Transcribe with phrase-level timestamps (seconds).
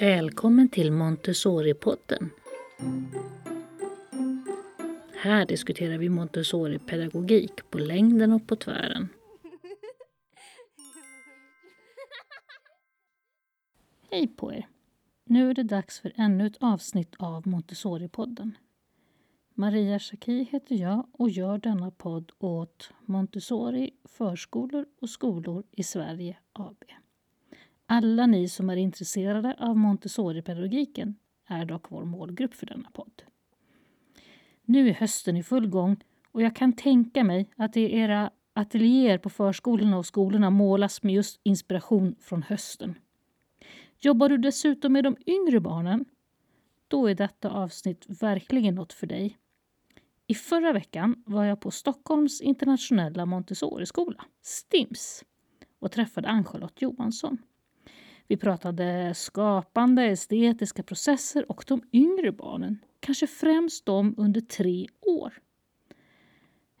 [0.00, 2.30] Välkommen till Montessori-podden.
[5.14, 9.08] Här diskuterar vi Montessori-pedagogik på längden och på tvären.
[14.10, 14.68] Hej på er!
[15.24, 18.52] Nu är det dags för ännu ett avsnitt av Montessori-podden.
[19.54, 26.36] Maria Schacki heter jag och gör denna podd åt Montessori förskolor och skolor i Sverige
[26.52, 26.84] AB.
[27.92, 31.14] Alla ni som är intresserade av Montessori-pedagogiken
[31.46, 33.22] är dock vår målgrupp för denna podd.
[34.64, 35.96] Nu är hösten i full gång
[36.32, 41.14] och jag kan tänka mig att i era ateljéer på förskolorna och skolorna målas med
[41.14, 42.98] just inspiration från hösten.
[43.98, 46.04] Jobbar du dessutom med de yngre barnen?
[46.88, 49.38] Då är detta avsnitt verkligen något för dig.
[50.26, 55.24] I förra veckan var jag på Stockholms internationella Montessori-skola, STIMS,
[55.78, 57.38] och träffade Ann-Charlotte Johansson.
[58.30, 65.32] Vi pratade skapande, estetiska processer och de yngre barnen, kanske främst de under tre år.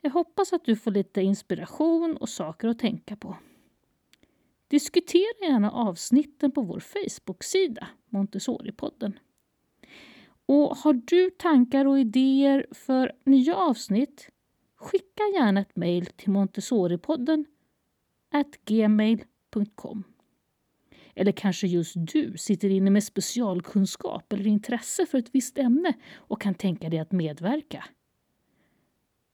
[0.00, 3.36] Jag hoppas att du får lite inspiration och saker att tänka på.
[4.68, 9.12] Diskutera gärna avsnitten på vår Facebook-sida, Montessori-podden.
[10.46, 14.28] Och har du tankar och idéer för nya avsnitt?
[14.76, 17.46] Skicka gärna ett mejl till montessoripodden
[18.64, 20.04] gmail.com.
[21.20, 26.40] Eller kanske just du sitter inne med specialkunskap eller intresse för ett visst ämne och
[26.40, 27.84] kan tänka dig att medverka.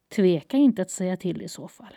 [0.08, 1.94] Tveka inte att säga till i så fall.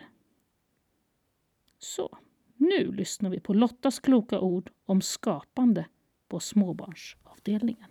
[1.78, 2.18] Så,
[2.58, 5.86] nu lyssnar vi på Lottas kloka ord om skapande
[6.28, 7.90] på småbarnsavdelningen.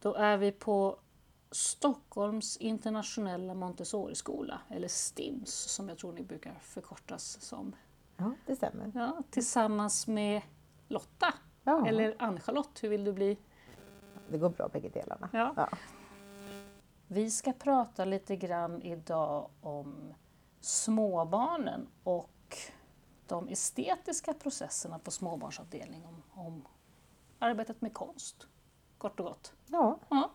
[0.00, 0.98] Då är vi på
[1.52, 7.76] Stockholms internationella Montessori-skola, eller STIMS som jag tror ni brukar förkortas som.
[8.16, 8.92] Ja, det stämmer.
[8.94, 10.42] Ja, tillsammans med
[10.88, 11.34] Lotta,
[11.64, 11.86] Ja.
[11.86, 13.38] eller Ann-Charlotte, hur vill du bli?
[14.28, 15.28] Det går bra bägge delarna.
[15.32, 15.52] Ja.
[15.56, 15.68] Ja.
[17.06, 20.14] Vi ska prata lite grann idag om
[20.60, 22.56] småbarnen och
[23.26, 26.64] de estetiska processerna på småbarnsavdelning, om, om
[27.38, 28.46] arbetet med konst,
[28.98, 29.52] kort och gott.
[29.66, 29.98] ja.
[30.10, 30.30] Ja.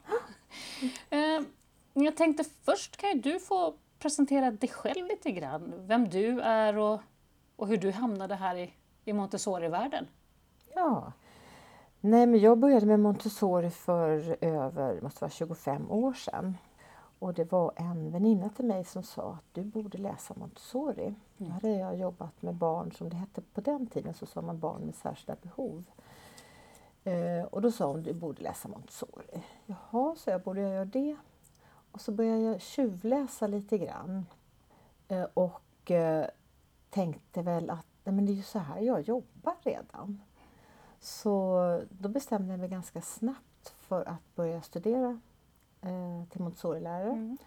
[1.10, 1.42] Eh,
[1.94, 6.78] Jag tänkte först kan ju du få presentera dig själv lite grann, vem du är
[6.78, 7.00] och,
[7.56, 8.74] och hur du hamnade här i,
[9.06, 10.08] i Montessori-världen.
[10.76, 11.12] ja.
[12.02, 16.58] Nej, men jag började med Montessori för över måste vara 25 år sedan.
[17.20, 21.14] Och det var en väninna till mig som sa att du borde läsa Montessori.
[21.38, 24.60] Då hade jag jobbat med barn, som det hette på den tiden, så sa man
[24.60, 25.84] barn med särskilda behov.
[27.08, 29.44] Eh, och då sa hon, du borde läsa Montessori.
[29.66, 31.16] Jaha, så jag, borde jag göra det?
[31.92, 34.26] Och så började jag tjuvläsa lite grann.
[35.08, 36.28] Eh, och eh,
[36.90, 40.22] tänkte väl att nej, men det är ju så här jag jobbar redan.
[41.00, 45.20] Så då bestämde jag mig ganska snabbt för att börja studera
[46.30, 47.38] till Montessori-lärare.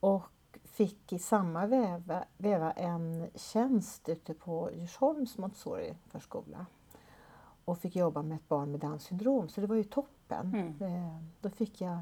[0.00, 0.22] Och
[0.64, 6.66] fick i samma veva, veva en tjänst ute på Djursholms Montessori-förskola.
[7.70, 10.54] Och fick jobba med ett barn med Downs syndrom, så det var ju toppen.
[10.80, 11.98] Eh, då fick jag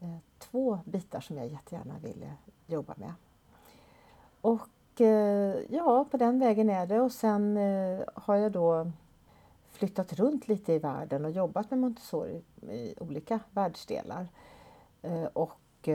[0.00, 2.32] eh, två bitar som jag jättegärna ville
[2.66, 3.12] jobba med.
[4.40, 7.00] Och eh, ja, på den vägen är det.
[7.00, 7.56] Och sen
[8.14, 8.90] har jag då
[9.70, 14.28] flyttat runt lite i världen och jobbat med Montessori i olika världsdelar.
[15.32, 15.88] Och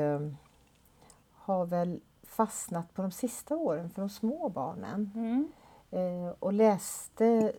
[1.34, 5.12] har väl fastnat på de sista åren för de små barnen.
[5.92, 7.54] Eh, och läste,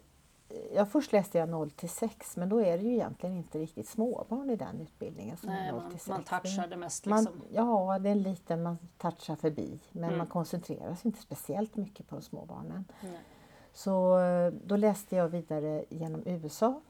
[0.75, 3.89] ja först läste jag 0 till 6 men då är det ju egentligen inte riktigt
[3.89, 5.37] småbarn i den utbildningen.
[5.37, 6.09] Som Nej, 0 man, till 6.
[6.09, 7.43] man touchade mest Man, liksom.
[7.53, 10.19] ja, det är en liten man touchar förbi men Mm.
[10.19, 12.85] man koncentrerar sig inte speciellt mycket på de små barnen.
[13.01, 13.19] Nej.
[13.73, 16.81] Så eh, då läste jag vidare genom USA,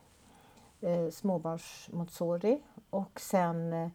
[0.81, 3.89] eh, småbarns Montessori och sen eh,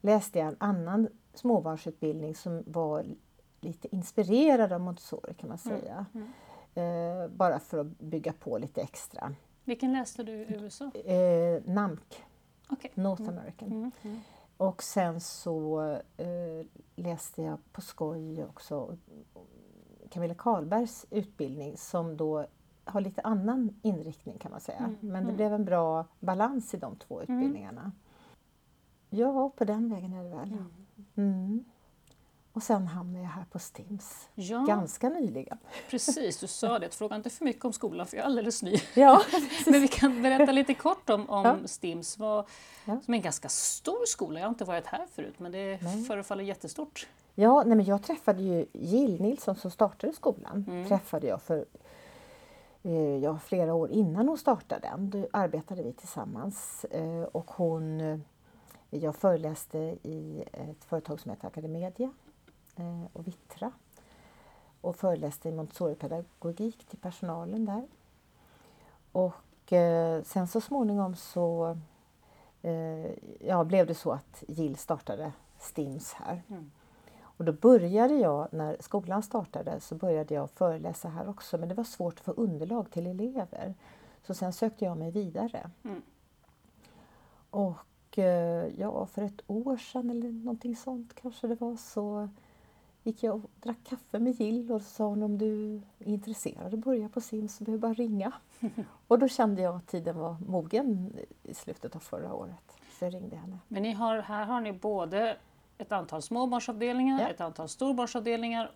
[0.00, 3.04] läste jag en annan småbarnsutbildning som var
[3.60, 6.06] lite inspirerad av Montessori kan man säga.
[6.74, 9.34] Eh, bara för att bygga på lite extra.
[9.64, 10.90] Vilken läste du i USA?
[10.94, 12.00] Eh, NAMC,
[12.68, 12.90] Okej.
[12.94, 13.68] North American.
[13.68, 14.20] Mm, mm.
[14.56, 15.80] Och sen så
[16.16, 18.96] eh, läste jag på skoj också
[20.10, 22.46] Camilla Karlbergs utbildning som då
[22.84, 24.78] har lite annan inriktning kan man säga.
[24.78, 25.36] Mm, Men det mm.
[25.36, 27.92] blev en bra balans i de två utbildningarna.
[29.10, 30.56] Ja, på den vägen är det väl.
[31.14, 31.64] Mm.
[32.60, 35.58] Och sen hamnade jag här på STIMS Ja, ganska nyligen.
[35.90, 36.38] precis.
[36.40, 36.94] Du sa det.
[36.94, 38.76] Fråga inte för mycket om skolan för jag är alldeles ny.
[38.94, 39.22] Ja,
[39.66, 41.56] Men vi kan berätta lite kort om, om Ja.
[41.68, 42.44] STIMS, vad,
[42.84, 43.00] Ja.
[43.04, 44.40] som är en ganska stor skola.
[44.40, 46.04] Jag har inte varit här förut men det Nej.
[46.04, 47.08] förefaller jättestort.
[47.34, 50.64] Ja, nej men jag träffade ju Jill Nilsson som startade skolan.
[50.68, 50.88] Mm.
[50.88, 51.64] Träffade jag för
[52.82, 55.10] eh, ja, flera år innan hon startade den.
[55.10, 58.18] Då arbetade vi tillsammans eh, och hon, eh,
[58.90, 62.10] jag föreläste i ett företag som heter Academedia
[63.12, 63.72] och Vittra
[64.80, 67.86] och föreläste i Montessori-pedagogik till personalen där.
[69.12, 71.78] Och eh, sen så småningom så
[72.62, 73.10] eh,
[73.40, 76.42] ja, blev det så att Jill startade STIMS här.
[76.48, 76.70] Mm.
[77.20, 81.74] Och då började jag, när skolan startade, så började jag föreläsa här också men det
[81.74, 83.74] var svårt att få underlag till elever.
[84.22, 85.70] Så sen sökte jag mig vidare.
[85.82, 86.02] Mm.
[87.50, 92.28] Och eh, ja, för ett år sedan eller någonting sånt kanske det var så
[93.02, 96.74] gick jag och drack kaffe med Jill och så sa hon om du är intresserad
[96.74, 98.32] att börja på Sims så behöver bara ringa.
[99.08, 101.12] och då kände jag att tiden var mogen
[101.42, 102.76] i slutet av förra året.
[102.98, 103.58] Så jag ringde henne.
[103.68, 105.36] Men ni har, här har ni både
[105.78, 107.28] ett antal småbarnsavdelningar, Ja.
[107.28, 108.70] ett antal storbarnsavdelningar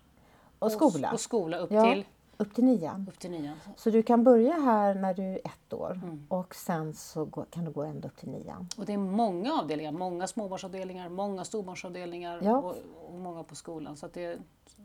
[0.59, 1.83] Och skola, och skola upp, Ja.
[1.93, 2.05] till,
[2.37, 3.05] upp till nian.
[3.09, 3.55] upp till nian.
[3.75, 6.25] Så du kan börja här när du är ett år Mm.
[6.29, 8.67] och sen så kan du gå ända upp till nian.
[8.77, 12.57] Och det är många avdelningar, många småbarnsavdelningar, många storbarnsavdelningar Ja.
[12.57, 12.75] och,
[13.07, 13.97] och många på skolan.
[13.97, 14.37] Så det,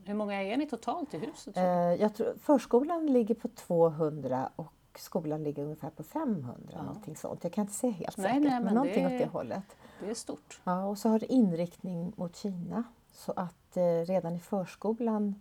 [0.05, 1.56] hur många är ni totalt i huset?
[1.56, 6.55] Eh, jag tror, förskolan ligger på 200 och skolan ligger ungefär på 500.
[6.73, 6.82] Ja.
[6.82, 7.44] Någonting sånt.
[7.44, 9.64] Jag kan inte säga helt Nej, säkert, nej, men, men någonting det- åt det hållet.
[10.00, 10.61] Det är stort.
[10.64, 12.85] Ja, och så har det inriktning mot Kina.
[13.12, 15.35] Så att eh, redan i förskolan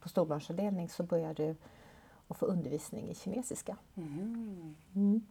[0.00, 1.54] på storbarnsavdelning så börjar du
[2.28, 3.76] att få undervisning i kinesiska.
[3.94, 4.76] Mhm.
[4.94, 5.26] Mm.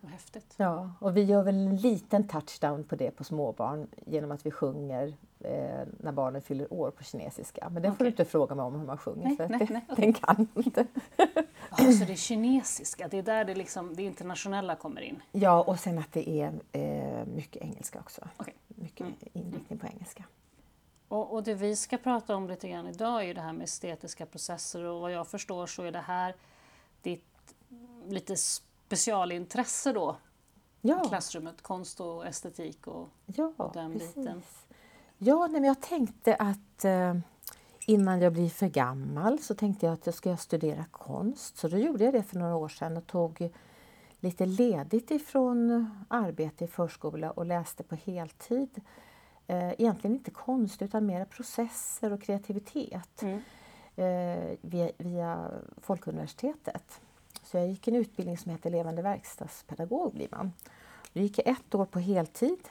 [0.00, 0.54] Vad häftigt.
[0.56, 4.50] Ja, och vi gör väl en liten touchdown på det på småbarn genom att vi
[4.50, 7.68] sjunger eh, när barnen fyller år på kinesiska.
[7.70, 8.04] Men det får Okej.
[8.04, 10.48] du inte fråga mig om hur man sjunger Nej, för nej, det, nej, den kan
[10.54, 10.86] jag inte.
[11.78, 15.22] Ja, så det är kinesiska, det är där det, liksom, det internationella kommer in.
[15.32, 18.28] Ja, och sen att det är eh, mycket engelska också.
[18.36, 18.54] Okej.
[18.68, 19.14] Mycket Mm.
[19.32, 20.24] inriktning på engelska.
[21.14, 24.26] Och, och det vi ska prata om lite grann idag är det här med estetiska
[24.26, 26.34] processer och vad jag förstår så är det här
[27.02, 27.54] ditt
[28.06, 30.16] lite specialintresse då
[30.82, 34.14] i Ja, klassrummet, konst och estetik och ja den precis.
[34.14, 34.42] biten.
[35.18, 37.14] Ja, nej, men jag tänkte att eh,
[37.86, 41.56] innan jag blir för gammal så tänkte jag att jag ska studera konst.
[41.56, 43.50] Så då gjorde jag det för några år sedan och tog
[44.20, 48.80] lite ledigt ifrån arbete i förskola och läste på heltid.
[49.46, 53.40] Eh, egentligen inte konst utan mer processer och kreativitet Mm.
[53.96, 55.50] eh, via, via
[55.80, 57.00] Folkuniversitetet.
[57.42, 60.52] Så jag gick en utbildning som heter levande verkstadspedagog blir man.
[61.12, 62.68] Då gick jag ett år på heltid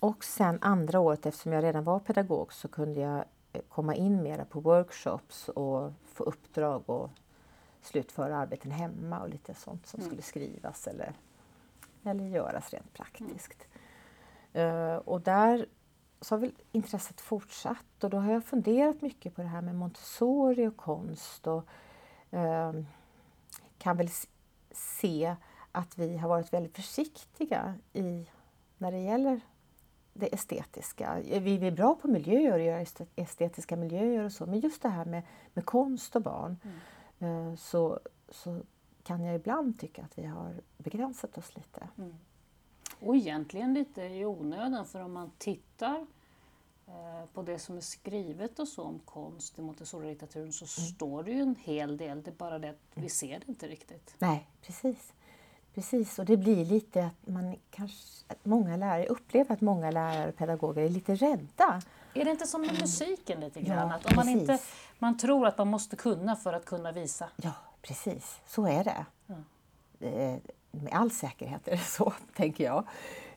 [0.00, 4.22] och sen andra året eftersom jag redan var pedagog så kunde jag eh, komma in
[4.22, 7.10] mera på workshops och få uppdrag och
[7.82, 10.08] slutföra arbeten hemma och lite sånt som Mm.
[10.10, 11.12] skulle skrivas eller,
[12.04, 13.66] eller göras rent praktiskt.
[14.52, 15.66] Eh, och där
[16.20, 19.74] så har väl intresset fortsatt och då har jag funderat mycket på det här med
[19.74, 21.64] Montessori och konst och
[22.30, 22.86] ehm,
[23.78, 24.08] kan väl
[24.70, 25.36] se
[25.72, 28.26] att vi har varit väldigt försiktiga i,
[28.78, 29.40] när det gäller
[30.12, 31.18] det estetiska.
[31.24, 34.88] Vi är bra på miljöer och göra est- estetiska miljöer och så men just det
[34.88, 35.22] här med,
[35.54, 36.56] med konst och barn
[37.18, 38.60] eh, så, så
[39.02, 41.88] kan jag ibland tycka att vi har begränsat oss lite.
[43.00, 46.06] Och egentligen lite i onödan för om man tittar
[46.86, 51.30] eh, på det som är skrivet och så om konst i Montessori-litteraturen så står det
[51.30, 54.14] ju en hel del, det är bara det att vi ser det inte riktigt.
[54.18, 55.12] Nej, precis.
[55.74, 60.28] Precis, och det blir lite att man kanske, att många lärare upplever att många lärare
[60.28, 61.82] och pedagoger är lite rädda.
[62.14, 63.78] Är det inte som med musiken lite grann?
[63.78, 63.88] Mm.
[63.88, 64.40] Ja, att om man, precis.
[64.40, 64.58] inte,
[64.98, 67.28] man tror att man måste kunna för att kunna visa.
[67.36, 69.06] Ja, precis, så är det.
[69.26, 69.34] Ja.
[70.70, 72.84] Med all säkerhet är det så, tänker jag.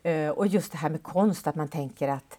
[0.02, 2.38] Eh, Och just det här med konst, att man tänker att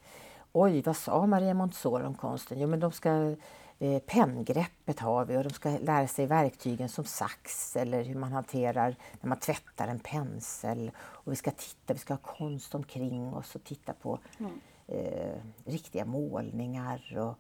[0.52, 2.60] oj, vad sa Maria Montessori om konsten?
[2.60, 3.36] Jo, men de ska
[3.80, 8.32] eh, penngreppet har vi och de ska lära sig verktygen som sax eller hur man
[8.32, 10.92] hanterar när man tvättar en pensel.
[10.98, 14.60] Och vi ska titta, vi ska ha konst omkring oss och titta på Mm.
[14.88, 15.36] eh,
[15.66, 17.18] riktiga målningar.
[17.20, 17.36] Och,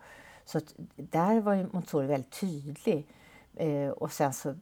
[0.46, 0.60] så
[0.96, 3.08] där var Montessori väldigt tydlig.
[3.56, 4.56] Eh, och sen så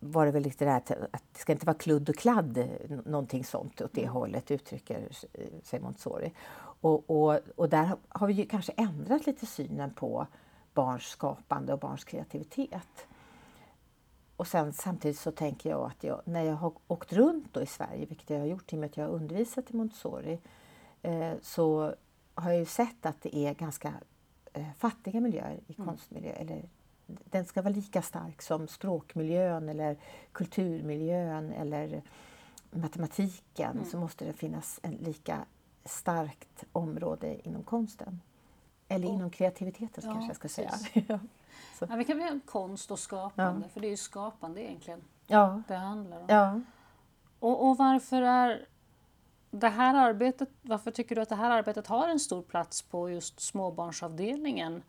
[0.00, 2.68] var det väl lite det här att det ska inte vara kludd och kladd, eh,
[3.04, 6.32] någonting sånt åt det hållet uttrycker eh, sig Montessori.
[6.80, 10.26] Och, och, och där har- vi kanske ändrat lite synen på
[10.74, 13.06] barns skapande och barns kreativitet.
[14.36, 17.66] Och sen samtidigt så tänker jag att jag, när jag har åkt runt då i
[17.66, 20.38] Sverige, vilket jag har gjort i och med att jag har undervisat i Montessori,
[21.02, 21.94] eh, så
[22.34, 23.92] har jag ju sett att det är ganska
[24.52, 26.30] eh, fattiga miljöer i konstmiljö.
[26.32, 26.68] Eller,
[27.08, 29.96] den ska vara lika stark som språkmiljön eller
[30.32, 32.02] kulturmiljön eller
[32.70, 33.84] matematiken.
[33.84, 35.38] Så måste det finnas en lika
[35.84, 38.20] starkt område inom konsten.
[38.88, 40.72] Eller inom kreativiteten Ja, kanske jag ska säga.
[41.08, 41.18] ja.
[41.80, 45.62] Ja, vi kan väl konst och skapande, för det är ju skapande egentligen Ja.
[45.68, 46.24] det handlar om.
[46.28, 46.60] ja.
[47.40, 48.66] Och, och varför är
[49.50, 53.10] det här arbetet, varför tycker du att det här arbetet har en stor plats på
[53.10, 54.82] just småbarnsavdelningen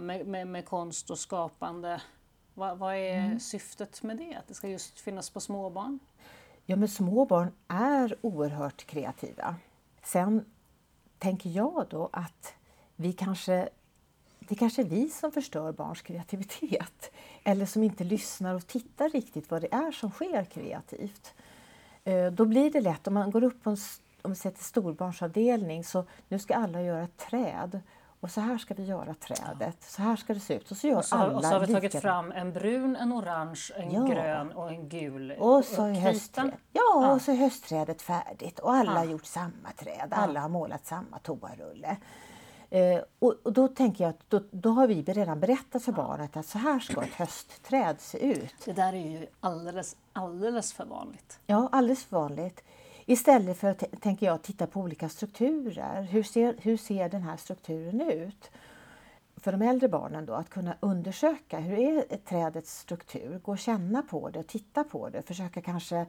[0.00, 2.02] med, med, med konst och skapande?
[2.54, 3.40] Vad, vad är Mm.
[3.40, 4.34] syftet med det?
[4.34, 5.98] Att det ska just finnas på småbarn?
[6.66, 9.56] Ja, men små barn är oerhört kreativa.
[10.02, 10.44] Sen
[11.18, 12.54] tänker jag då att
[12.96, 13.68] vi kanske,
[14.38, 17.10] det kanske är vi som förstör barns kreativitet.
[17.44, 21.34] Eller som inte lyssnar och tittar riktigt vad det är som sker kreativt.
[22.04, 23.76] Eh, Då blir det lätt, om man går upp på en,
[24.22, 27.80] om vi sätter storbarnsavdelning, så nu ska alla göra ett träd.
[28.26, 30.70] Och så här ska vi göra trädet, så här ska det se ut.
[30.70, 32.96] Och så gör Och så, har- alla och så har vi tagit fram en brun,
[32.96, 34.02] en orange, en Ja.
[34.04, 35.32] grön och en gul.
[35.32, 36.02] Och så är, kritan.
[36.12, 36.50] höstträd.
[36.72, 37.12] Ja, Ja.
[37.12, 38.98] och så är höstträdet färdigt och alla Ja.
[38.98, 40.08] har gjort samma träd.
[40.10, 41.96] Alla har målat samma toarulle.
[42.70, 46.36] Eh, och, och då tänker jag att då, då har vi redan berättat för barnet
[46.36, 48.54] att så här ska ett höstträd se ut.
[48.64, 51.38] Det där är ju alldeles, alldeles för vanligt.
[51.46, 52.64] Ja, alldeles för vanligt.
[53.06, 56.02] Istället för att, tänker jag, titta på olika strukturer.
[56.02, 58.50] Hur ser, hur ser den här strukturen ut?
[59.36, 63.58] För de äldre barnen då, att kunna undersöka hur är ett trädets struktur, gå och
[63.58, 66.06] känna på det titta på det, försöka kanske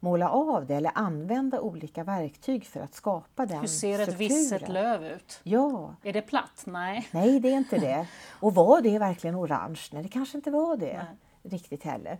[0.00, 4.18] måla av det eller använda olika verktyg för att skapa den Hur ser ett strukturen.
[4.18, 5.40] visset löv ut?
[5.42, 6.62] Ja, Är det platt?
[6.66, 7.08] Nej.
[7.12, 8.06] Nej, det är inte det.
[8.40, 9.80] Och var det verkligen orange?
[9.92, 10.96] Nej, det kanske inte var det
[11.42, 11.52] Nej.
[11.58, 12.18] riktigt heller.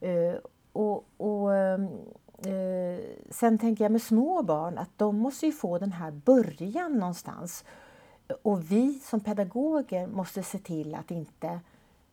[0.00, 0.34] Eh,
[0.72, 1.88] och, och, ehm,
[2.46, 6.98] eh, sen tänker jag med små barn att de måste ju få den här början
[6.98, 7.64] någonstans.
[8.42, 11.60] Och vi som pedagoger måste se till att inte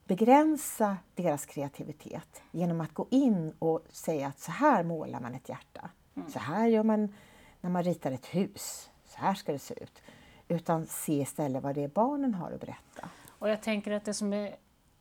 [0.05, 5.49] begränsa deras kreativitet genom att gå in och säga att så här målar man ett
[5.49, 5.89] hjärta.
[6.27, 7.13] Så här gör man
[7.61, 8.89] när man ritar ett hus.
[9.05, 10.01] Så här ska det se ut.
[10.47, 13.09] Utan se istället vad det är barnen har att berätta.
[13.27, 14.55] Och jag tänker att det som är,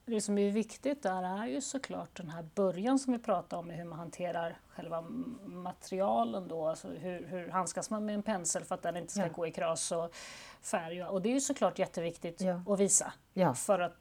[0.06, 3.70] det som är viktigt där är ju såklart den här början som vi pratade om,
[3.70, 5.00] hur man hanterar själva
[5.46, 9.22] materialen då, alltså hur, hur handskas man med en pensel för att den inte ska
[9.22, 9.28] Ja.
[9.28, 10.14] gå i kras och
[10.62, 11.04] färg.
[11.04, 12.62] Och det är ju såklart jätteviktigt Ja.
[12.68, 13.96] att visa, Ja, för att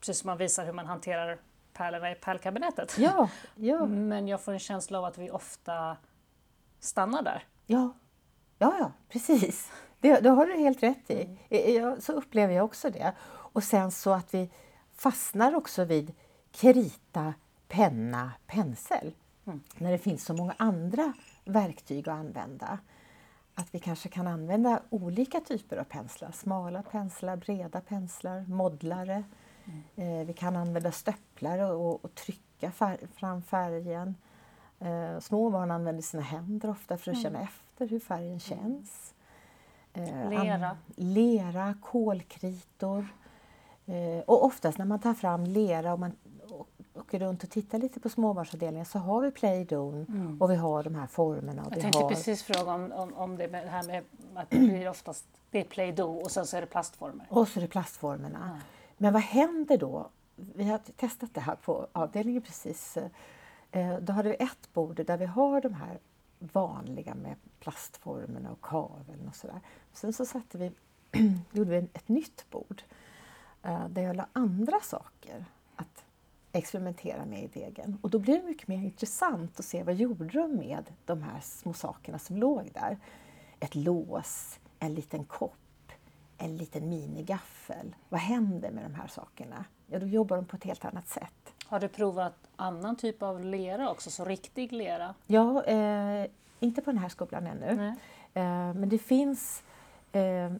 [0.00, 1.40] precis som man visar hur man hanterar
[1.72, 2.98] pärlorna i pärlkabinettet.
[2.98, 5.96] ja, ja, Men jag får en känsla av att vi ofta
[6.80, 7.44] stannar där.
[7.66, 7.92] ja,
[8.58, 9.70] ja, ja precis.
[10.00, 11.38] Det, det har du helt rätt i.
[11.74, 13.12] Ja, så upplever jag också det.
[13.24, 14.50] Och sen så att vi
[15.02, 16.12] fastnar också vid
[16.52, 17.34] krita,
[17.68, 19.12] penna, pensel.
[19.78, 21.12] När det finns så många andra
[21.44, 22.78] verktyg att använda.
[23.54, 26.30] Att vi kanske kan använda olika typer av penslar.
[26.30, 29.24] Smala penslar, breda penslar, modlare.
[29.96, 34.14] Eh, vi kan använda stöpplare och, och trycka fär, fram färgen.
[34.80, 39.14] Eh, små barn använder sina händer ofta för att känna efter hur färgen känns.
[39.92, 40.76] Eh, Lera.
[40.96, 43.06] lera, kolkritor.
[43.86, 46.12] Eh, och oftast när man tar fram lera och man
[46.94, 50.04] åker runt och tittar lite på småbarnsavdelningen så har vi play-doh
[50.40, 51.62] och vi har de här formerna.
[51.64, 52.08] Och Jag tänkte har...
[52.08, 55.60] precis fråga om, om, om det, med, det här med att det blir oftast det
[55.60, 57.26] är play-doh och sen så är det plastformer.
[57.28, 58.60] Och så är det plastformerna.
[58.96, 60.08] Men vad händer då?
[60.34, 62.98] Vi har testat det här på avdelningen precis.
[63.70, 65.98] Eh, Då har vi ett bord där vi har de här
[66.38, 69.60] vanliga med plastformerna och kaveln och sådär.
[69.92, 70.72] Sen så satte vi,
[71.52, 72.82] gjorde vi ett nytt bord
[73.88, 75.44] där jag la andra saker
[75.76, 76.04] att
[76.52, 77.98] experimentera med i degen.
[78.02, 81.40] Och då blir det mycket mer intressant att se vad gjorde de med de här
[81.40, 82.98] små sakerna som låg där.
[83.60, 85.92] Ett lås, en liten kopp,
[86.38, 87.94] en liten minigaffel.
[88.08, 89.64] Vad händer med de här sakerna?
[89.86, 91.54] Ja, då jobbar de på ett helt annat sätt.
[91.66, 95.14] Har du provat annan typ av lera också, så riktig lera?
[95.26, 96.26] Ja, eh,
[96.60, 97.86] inte på den här skolan ännu.
[98.34, 99.62] Eh, men det finns
[100.12, 100.52] eh, eh,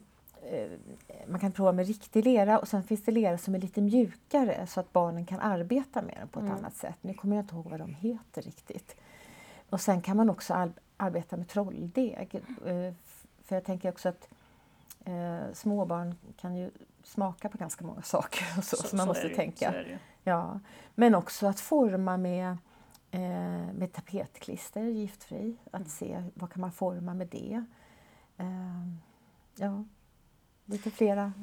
[1.27, 4.67] man kan prova med riktig lera och sen finns det lera som är lite mjukare
[4.67, 6.57] så att barnen kan arbeta med den på ett Mm.
[6.57, 6.95] annat sätt.
[7.01, 8.95] Nu kommer jag inte ihåg vad de heter riktigt.
[9.69, 12.35] Och sen kan man också ar- arbeta med trolldeg.
[12.65, 12.93] Eh,
[13.43, 14.29] för jag tänker också att
[15.05, 16.71] eh, småbarn kan ju
[17.03, 19.71] smaka på ganska många saker och så, så, man är måste det tänka.
[19.71, 19.77] så.
[20.23, 20.59] Ja,
[20.95, 22.57] men också att forma med,
[23.11, 25.55] eh, med tapetklister, giftfri.
[25.65, 25.89] Att Mm.
[25.89, 27.63] se vad kan man forma med det.
[28.37, 28.87] Eh,
[29.55, 29.83] ja,
[30.65, 31.33] lite flera.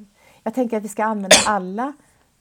[0.43, 1.93] Jag tänker att vi ska använda alla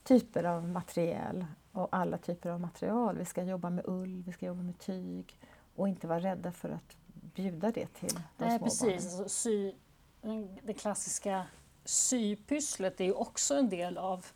[0.04, 3.18] typer av material och alla typer av material.
[3.18, 5.38] Vi ska jobba med ull, vi ska jobba med tyg
[5.76, 6.96] och inte vara rädda för att
[7.34, 8.80] bjuda det till de Nej, små precis.
[8.82, 8.94] barnen.
[9.20, 9.72] Alltså, sy,
[10.62, 11.44] det klassiska
[11.84, 14.26] sypysslet är ju också en del av,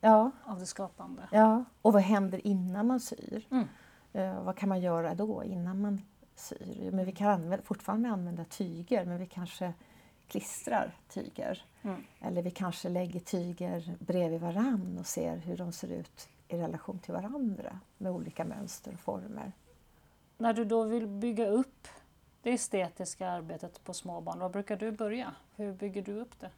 [0.00, 1.22] Ja, av det skapande.
[1.32, 3.46] ja, och vad händer innan man syr?
[3.50, 3.66] Mm.
[4.12, 6.02] Eh, vad kan man göra då innan man
[6.34, 6.90] syr?
[6.92, 9.72] Men vi kan använda, fortfarande använda tyger men vi kanske
[10.30, 11.64] klistrar tyger.
[11.82, 12.04] Mm.
[12.20, 16.98] Eller vi kanske lägger tyger bredvid varann och ser hur de ser ut i relation
[16.98, 19.52] till varandra med olika mönster och former.
[20.38, 21.88] När du då vill bygga upp
[22.42, 25.34] det estetiska arbetet på små barn, var brukar du börja?
[25.56, 26.50] Hur bygger du upp det?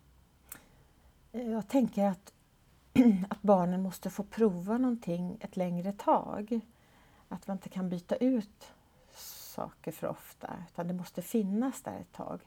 [1.41, 2.33] Jag tänker att,
[3.29, 6.61] att barnen måste få prova någonting ett längre tag.
[7.29, 8.73] Att man inte kan byta ut
[9.55, 12.41] saker för ofta, utan det måste finnas där ett tag.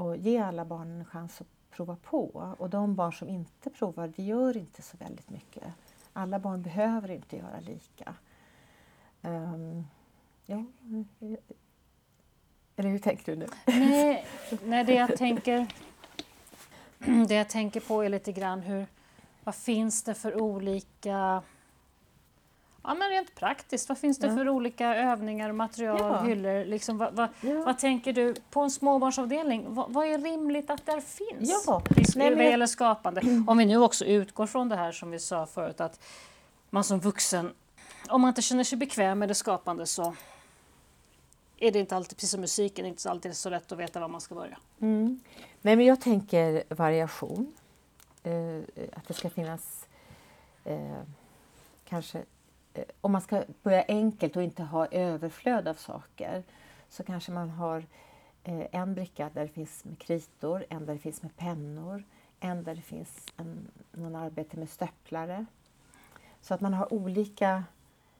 [0.00, 2.54] Och ge alla barn en chans att prova på.
[2.58, 5.64] Och de barn som inte provar, det gör inte så väldigt mycket.
[6.12, 8.14] Alla barn behöver inte göra lika.
[9.22, 9.86] Um,
[10.46, 10.64] ja,
[12.76, 13.46] eller hur tänker du nu?
[13.66, 14.26] Nej,
[14.64, 15.66] nej det, jag tänker,
[17.28, 18.86] det jag tänker på är lite grann hur,
[19.44, 21.42] vad finns det för olika
[22.82, 24.36] Ja, men rent praktiskt, vad finns det Ja.
[24.36, 26.22] för olika övningar, material, Ja.
[26.22, 26.64] hyllor?
[26.64, 27.62] Liksom, vad, vad, Ja.
[27.66, 29.74] vad tänker du på en småbarnsavdelning?
[29.74, 31.64] Vad, vad är rimligt att där finns?
[31.66, 31.82] Ja,
[32.16, 33.20] nej, vad gäller skapande.
[33.46, 36.00] Om vi nu också utgår från det här som vi sa förut att
[36.70, 37.52] man som vuxen,
[38.08, 40.14] om man inte känner sig bekväm med det skapande så
[41.58, 44.20] är det inte alltid, precis som musiken, inte alltid så lätt att veta var man
[44.20, 44.58] ska börja.
[44.80, 45.20] Mm.
[45.62, 47.52] Nej, men jag tänker variation.
[48.22, 48.58] Eh,
[48.96, 49.86] att det ska finnas
[50.64, 51.00] eh,
[51.88, 52.22] kanske
[52.74, 56.42] Eh, om man ska börja enkelt och inte ha överflöd av saker
[56.88, 57.86] så kanske man har
[58.44, 62.04] eh, en bricka där det finns med kritor, en där det finns med pennor,
[62.40, 65.46] en där det finns en, någon arbete med stöpplare.
[66.40, 67.64] Så att man har olika,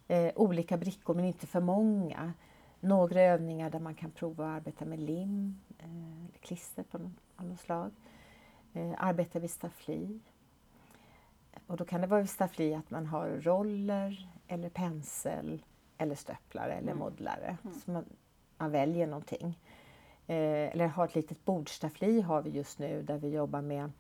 [0.09, 2.33] eh, olika brickor men inte för många.
[2.81, 7.47] Några övningar där man kan prova att arbeta med lim, eh, klister på något, av
[7.47, 7.91] något slag.
[8.73, 10.21] Eh, arbeta vid staffli.
[11.67, 15.65] Och då kan det vara vid staffli att man har roller eller pensel
[15.99, 16.99] eller stöpplare eller Mm.
[16.99, 17.57] modlare.
[17.65, 17.75] Mm.
[17.81, 18.05] Så man,
[18.59, 19.59] man väljer någonting.
[20.27, 20.37] Eh,
[20.73, 23.91] eller har ett litet bordstaffli har vi just nu där vi jobbar med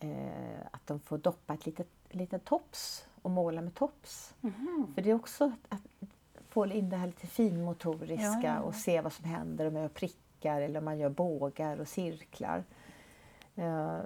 [0.00, 4.34] eh, att de får doppa ett litet, litet tops och måla med tops.
[4.94, 5.82] För det är också att
[6.48, 8.60] få in det här lite finmotoriska Ja, ja, ja.
[8.60, 11.88] och se vad som händer om man gör prickar eller om man gör bågar och
[11.88, 12.64] cirklar.
[13.54, 13.98] Eh,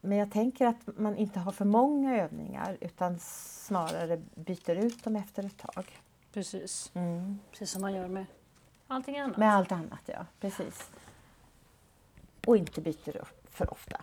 [0.00, 5.16] Men jag tänker att man inte har för många övningar utan snarare byter ut dem
[5.16, 5.98] efter ett tag.
[6.32, 7.38] Precis, Mm.
[7.50, 8.26] precis som man gör med
[8.86, 9.36] allting annat.
[9.36, 10.26] Med allt annat, ja.
[10.40, 10.90] Precis.
[12.46, 14.00] Och inte byter upp för ofta.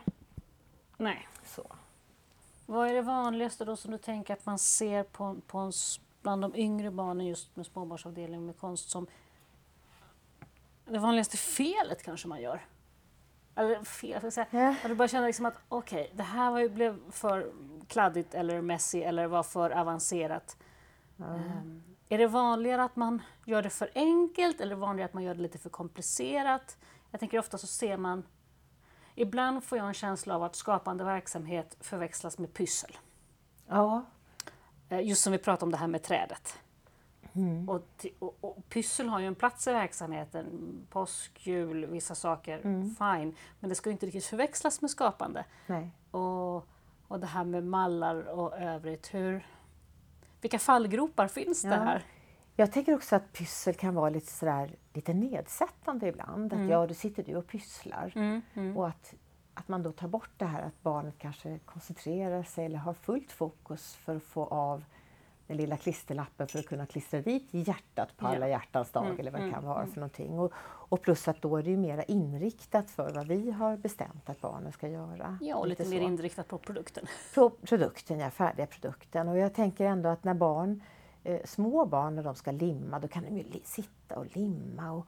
[0.98, 1.28] Nej.
[1.46, 1.66] Så.
[2.66, 5.72] Vad är det vanligaste då som du tänker att man ser på, på en,
[6.22, 9.08] bland de yngre barnen just med småbarnsavdelning med konst som
[10.86, 12.66] det vanligaste felet kanske man gör?
[13.58, 14.48] Eller fel, ska säga.
[14.52, 14.70] Ja.
[14.70, 17.52] Att du bara känner liksom att okej, det här var ju, blev för
[17.88, 20.58] kladdigt eller messy eller var för avancerat.
[21.20, 25.36] Ehm, är det vanligare att man gör det för enkelt eller vanligare att man gör
[25.36, 26.78] det lite för komplicerat?
[27.12, 28.24] Jag tänker ofta så ser man
[29.16, 32.98] Ibland får jag en känsla av att skapande verksamhet förväxlas med pyssel.
[33.68, 34.06] Ja.
[34.90, 36.60] Eh, Just som vi pratade om det här med trädet.
[37.38, 37.70] Mm.
[37.70, 40.46] Och, och, och pyssel har ju en plats i verksamheten.
[40.90, 42.96] Påsk, jul, vissa saker, Mm.
[42.96, 43.36] fine.
[43.60, 45.46] Men det ska ju inte riktigt förväxlas med skapande.
[45.68, 45.92] Nej.
[46.12, 46.56] Och,
[47.08, 49.14] och det här med mallar och övrigt.
[49.14, 49.46] Hur,
[50.42, 51.76] vilka fallgropar finns det Ja.
[51.76, 52.04] här?
[52.56, 56.54] Jag tänker också att pyssel kan vara lite, sådär, lite nedsättande ibland.
[56.54, 56.66] Mm.
[56.66, 58.12] Att ja, då sitter du och pysslar.
[58.16, 58.78] Mm, mm.
[58.78, 59.14] Och att,
[59.54, 63.32] att man då tar bort det här att barnet kanske koncentrerar sig eller har fullt
[63.32, 64.84] fokus för att få av
[65.48, 68.36] den lilla klisterlappen för att kunna klistra dit hjärtat på Ja.
[68.36, 69.92] alla hjärtans dag Mm, eller vad det mm, kan vara mm.
[69.94, 70.40] för någonting.
[70.40, 74.30] Och, och plus att då är det ju mera inriktat för vad vi har bestämt
[74.30, 75.38] att barnen ska göra.
[75.42, 76.06] Ja, och lite mer så.
[76.08, 77.06] inriktat på produkten.
[77.34, 79.28] Pro- produkten, ja, färdiga produkten.
[79.28, 80.84] Och jag tänker ändå att när barn,
[81.24, 85.06] eh, små barn, när de ska limma, då kan de ju sitta och limma och,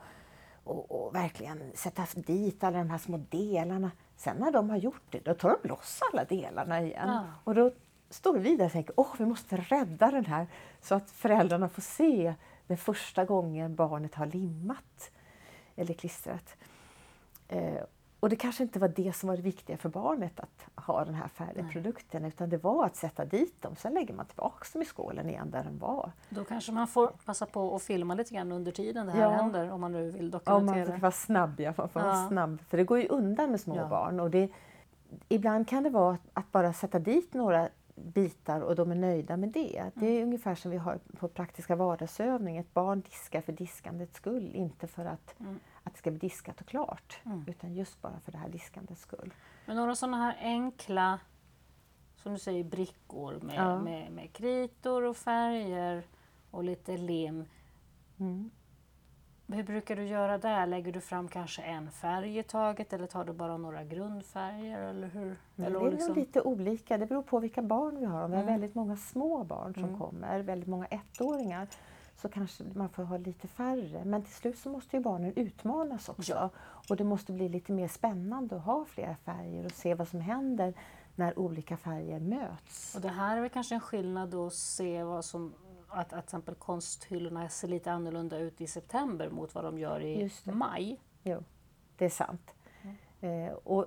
[0.63, 3.91] och, och verkligen sätta dit alla de här små delarna.
[4.15, 7.07] Sen när de har gjort det, då tar de loss alla delarna igen.
[7.09, 7.23] Ja.
[7.43, 7.71] Och då
[8.09, 10.47] står vi där och tänker, åh, vi måste rädda den här
[10.81, 12.33] så att föräldrarna får se
[12.67, 15.11] den första gången barnet har limmat
[15.75, 16.55] eller klistrat.
[17.47, 17.83] Eh,
[18.19, 21.13] och det kanske inte var det som var det viktiga för barnet att ha den
[21.13, 23.75] här färdiga produkten utan det var att sätta dit dem.
[23.75, 26.11] Sen lägger man tillbaka dem i skålen igen där de var.
[26.29, 29.29] Då kanske man får passa på att filma lite grann under tiden det här Ja.
[29.29, 30.75] händer om man nu vill dokumentera.
[30.85, 32.27] man får vara snabb, ja, man får Ja.
[32.27, 32.59] snabb.
[32.67, 33.87] För det går ju undan med små Ja.
[33.87, 34.19] barn.
[34.19, 34.49] Och det,
[35.29, 39.37] ibland kan det vara att, att bara sätta dit några bitar och de är nöjda
[39.37, 39.91] med det.
[39.95, 42.57] Det är ungefär som vi har på praktiska vardagsövning.
[42.57, 45.59] Ett barn diskar för diskandets skull, inte för att, Mm.
[45.83, 47.19] att det ska bli diskat och klart.
[47.25, 47.43] Mm.
[47.47, 49.33] Utan just bara för det här diskandets skull.
[49.65, 51.19] Men några sådana här enkla,
[52.15, 53.79] som du säger, brickor med, Ja.
[53.81, 56.03] med, med kritor och färger
[56.51, 57.45] och lite lim.
[58.19, 58.51] Mm.
[59.53, 60.67] Hur brukar du göra där?
[60.67, 64.79] Lägger du fram kanske en färg i taget eller tar du bara några grundfärger?
[64.81, 65.35] Eller hur?
[65.57, 68.23] Eller det är liksom- nog lite olika, det beror på vilka barn vi har.
[68.23, 68.53] Om vi har Mm.
[68.53, 69.99] väldigt många små barn som Mm.
[69.99, 71.67] kommer, väldigt många ettåringar,
[72.15, 74.05] så kanske man får ha lite färre.
[74.05, 76.31] Men till slut så måste ju barnen utmanas också.
[76.33, 76.49] Ja.
[76.89, 80.21] Och det måste bli lite mer spännande att ha flera färger och se vad som
[80.21, 80.73] händer
[81.15, 82.95] när olika färger möts.
[82.95, 85.53] Och det här är väl kanske en skillnad då att se vad som
[85.89, 90.31] att, att exempel konsthyllorna ser lite annorlunda ut i september mot vad de gör i
[90.57, 90.99] maj.
[91.23, 91.43] Jo,
[91.97, 92.53] det är sant.
[93.21, 93.85] Eh, och,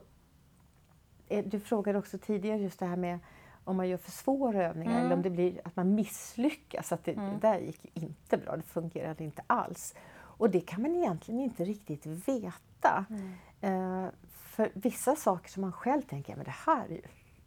[1.28, 3.18] eh, du frågade också tidigare just det här med
[3.64, 5.04] om man gör för svåra övningar Mm.
[5.06, 6.92] eller om det blir att man misslyckas.
[6.92, 7.30] Att det, Mm.
[7.32, 9.94] det där gick inte bra, det fungerade inte alls.
[10.14, 13.04] Och det kan man egentligen inte riktigt veta.
[13.60, 17.02] Eh, för vissa saker som man själv tänker, men det här är ju,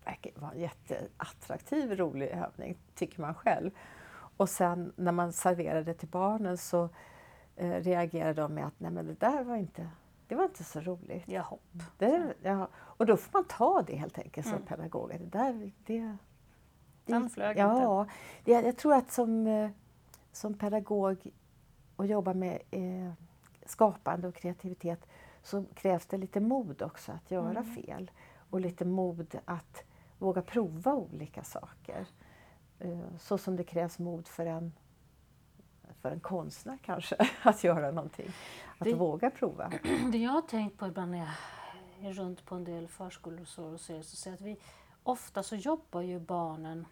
[0.06, 3.72] verkar vara en jätteattraktiv, rolig övning, tycker man själv.
[4.38, 6.90] Och sen när man serverar det till barnen så
[7.56, 9.90] eh, reagerar de med att nej men det där var inte,
[10.28, 11.24] det var inte så roligt.
[11.28, 11.58] Jaha.
[11.98, 14.66] Det, ja, och då får man ta det helt enkelt som Mm.
[14.68, 15.10] pedagog.
[15.10, 16.18] Det där, det,
[17.06, 17.62] Den flög inte.
[17.62, 18.08] ja,
[18.44, 19.70] jag tror att som, eh,
[20.32, 21.32] som pedagog
[21.96, 23.12] och jobba med eh,
[23.66, 25.08] skapande och kreativitet
[25.44, 27.76] så krävs det lite mod också att göra Mm.
[27.76, 28.12] fel.
[28.50, 29.84] Och lite mod att
[30.20, 32.06] våga prova olika saker.
[32.86, 34.74] Eh, så som det krävs mod för en,
[36.02, 38.32] för en konstnär kanske, att göra någonting.
[38.78, 39.72] Att Det- våga prova.
[40.12, 43.48] Det jag har tänkt på ibland när jag är runt på en del förskolor och
[43.48, 44.58] så, och ser, så ser jag att vi
[45.04, 46.86] ofta så jobbar ju barnen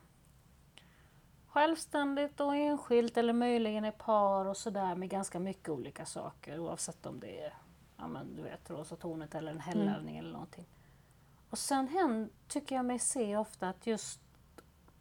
[1.47, 7.05] självständigt och enskilt eller möjligen i par och sådär med ganska mycket olika saker oavsett
[7.05, 7.53] om det är
[7.97, 10.65] ja, men, du vet, rosa tornet eller en hällövning eller någonting.
[11.49, 14.19] Och sen händer, tycker jag mig se ofta att just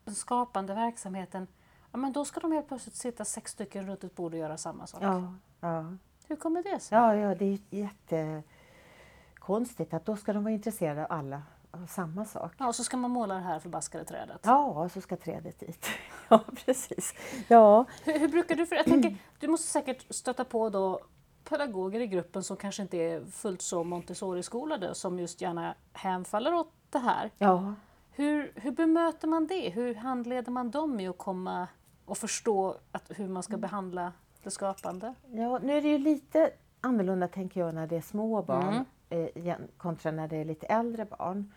[0.05, 1.47] den skapande verksamheten,
[1.93, 4.57] ja, men då ska de helt plötsligt sitta sex stycken runt ett bord och göra
[4.57, 5.03] samma sak.
[5.03, 5.85] Ja, ja.
[6.29, 6.99] Hur kommer det sig?
[6.99, 12.25] Ja, ja, det är jättekonstigt att då ska de vara intresserade av alla av samma
[12.25, 12.53] sak.
[12.59, 14.41] Ja, och så ska man måla det här förbaskade trädet.
[14.43, 15.87] Ja, och så ska trädet dit.
[16.29, 17.15] Ja, precis.
[17.49, 18.67] Ja, Hur, hur brukar du...
[18.67, 21.01] För jag tänker, du måste säkert stöta på då
[21.45, 26.73] pedagoger i gruppen som kanske inte är fullt så Montessori-skolade som just gärna hemfaller åt
[26.91, 27.31] det här.
[27.39, 27.75] ja.
[28.15, 29.69] Hur, hur bemöter man det?
[29.69, 31.69] Hur handleder man dem i att komma
[32.05, 35.15] och förstå att, hur man ska behandla det skapande?
[35.33, 39.47] ja, nu är det ju lite annorlunda tänker jag när det är små barn Mm.
[39.49, 41.53] eh, kontra när det är lite äldre barn.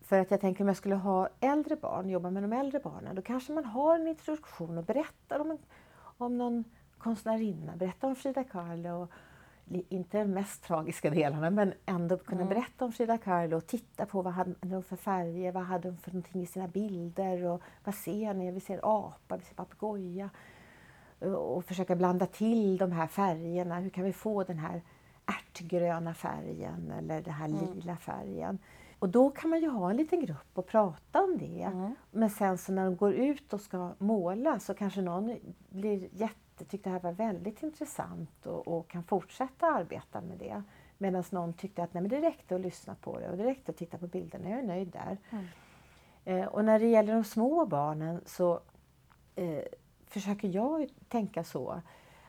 [0.00, 3.14] För att jag tänker om jag skulle ha äldre barn, jobba med de äldre barnen,
[3.14, 5.58] då kanske man har en introduktion och berättar om, en,
[6.18, 6.64] om någon
[6.98, 9.02] konstnärinna, berättar om Frida Kahlo.
[9.02, 9.10] Och,
[9.68, 12.54] inte de mest tragiska delarna, men ändå kunna Mm.
[12.54, 15.98] berätta om Frida Kahlo och titta på vad hade hon för färger, vad hade hon
[15.98, 18.50] för någonting i sina bilder och vad ser ni?
[18.50, 20.30] Vi ser apa, vi ser papegoja.
[21.36, 23.78] Och försöka blanda till de här färgerna.
[23.78, 24.82] Hur kan vi få den här
[25.26, 27.72] ärtgröna färgen eller den här Mm.
[27.74, 28.58] lila färgen?
[28.98, 31.62] Och då kan man ju ha en liten grupp och prata om det.
[31.62, 31.94] Mm.
[32.10, 35.36] Men sen så när de går ut och ska måla så kanske någon
[35.68, 40.62] blir jätte, tyckte det här var väldigt intressant och, och kan fortsätta arbeta med det.
[40.98, 43.70] Medan någon tyckte att nej, men det räckte att lyssna på det och det räckte
[43.70, 45.18] att titta på bilderna, jag är nöjd där.
[45.30, 45.46] Mm.
[46.24, 48.60] Eh, och när det gäller de små barnen så
[49.34, 49.62] eh,
[50.06, 51.82] försöker jag tänka så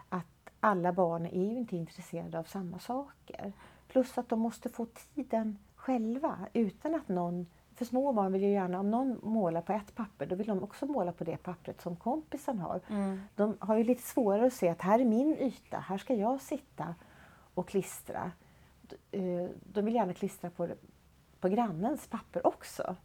[0.10, 3.54] att alla barn är ju inte intresserade av samma saker.
[3.88, 8.50] Plus att de måste få tiden själva utan att någon för små barn vill ju
[8.52, 11.82] gärna, om någon målar på ett papper, då vill de också måla på det pappret
[11.82, 12.82] som kompisen har.
[12.90, 13.20] Mm.
[13.36, 16.42] De har ju lite svårare att se att här är min yta, här ska jag
[16.42, 16.96] sitta
[17.54, 18.32] och klistra.
[19.12, 20.68] Eh, De vill gärna klistra på,
[21.40, 22.96] på grannens papper också.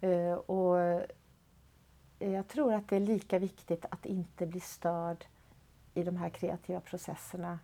[0.00, 1.02] Eh, Och eh,
[2.18, 5.24] jag tror att det är lika viktigt att inte bli störd
[5.94, 7.58] i de här kreativa processerna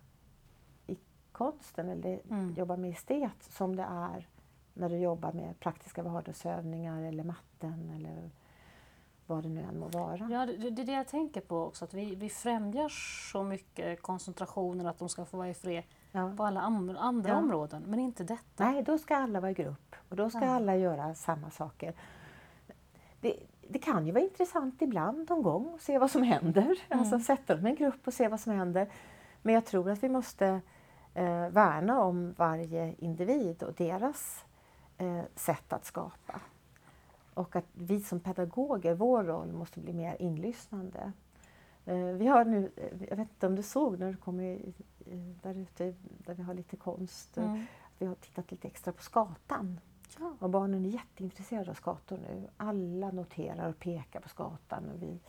[0.87, 0.97] i
[1.31, 2.53] konsten eller Mm.
[2.53, 4.27] jobba med estet som det är
[4.73, 8.29] när du jobbar med praktiska vardagsövningar eller matten eller
[9.27, 10.27] vad det nu än må vara.
[10.31, 12.89] Ja, det, det är det jag tänker på också, att vi, vi främjar
[13.31, 16.33] så mycket koncentrationen att de ska få vara i fred Ja.
[16.37, 17.37] på alla andra, andra Ja.
[17.37, 18.71] områden, men inte detta.
[18.71, 20.51] Nej, då ska alla vara i grupp och då ska Ja.
[20.51, 21.93] alla göra samma saker.
[23.21, 26.61] Det, det kan ju vara intressant ibland någon gång att se vad som händer.
[26.63, 26.99] Mm.
[26.99, 28.87] Alltså sätta dem i en grupp och se vad som händer.
[29.41, 30.61] Men jag tror att vi måste
[31.13, 34.45] eh, värna om varje individ och deras
[35.35, 36.41] sätt att skapa.
[37.33, 41.11] Och att vi som pedagoger, vår roll måste bli mer inlyssnande.
[41.85, 44.37] Eh, vi har nu, eh, jag vet inte om du såg när du kom
[45.41, 45.93] där ute
[46.25, 47.37] där vi har lite konst.
[47.37, 47.65] eh, Mm.
[47.97, 49.79] Vi har tittat lite extra på skatan.
[50.19, 50.33] Ja.
[50.39, 52.47] Och barnen är jätteintresserade av skator nu.
[52.57, 54.89] Alla noterar och pekar på skatan.
[54.89, 55.19] Och vi,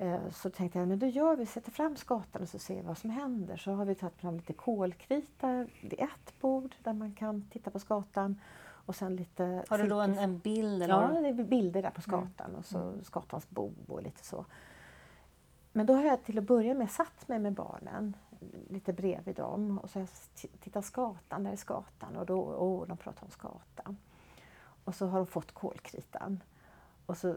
[0.00, 2.82] Eh, så tänkte jag, men då gör vi, sätter fram skatan och så ser vi
[2.82, 3.56] vad som händer.
[3.56, 7.78] Så har vi tagit fram lite kolkrita vid ett bord där man kan titta på
[7.78, 8.40] skatan.
[8.86, 10.82] Och sen lite Har du då en, en bild?
[10.82, 11.14] Eller?
[11.14, 14.44] Ja, det är bilder där på skatan och så skatans bo och lite så.
[15.72, 18.16] Men då har jag till att börja med satt mig med barnen
[18.68, 22.86] lite bredvid dem och så har jag tittat skatan, där är skatan och då, åh,
[22.86, 23.96] de pratar om skatan.
[24.84, 26.42] Och så har de fått kolkritan.
[27.06, 27.36] Och så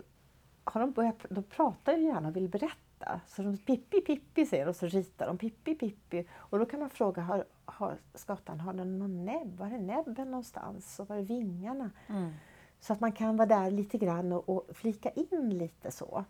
[0.63, 2.82] har de börjat, de pratar ju gärna och vill berätta.
[3.27, 6.25] Så de Pippi Pippi säger och så ritar de Pippi Pippi.
[6.33, 9.57] Och då kan man fråga, har, har skatan har den någon näbb?
[9.57, 10.99] Var är näbben någonstans?
[10.99, 11.91] Och var är vingarna?
[12.07, 12.31] Mm.
[12.79, 16.25] Så att man kan vara där lite grann och, och flika in lite så.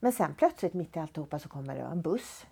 [0.00, 2.46] Men sen plötsligt mitt i alltihopa så kommer det en buss.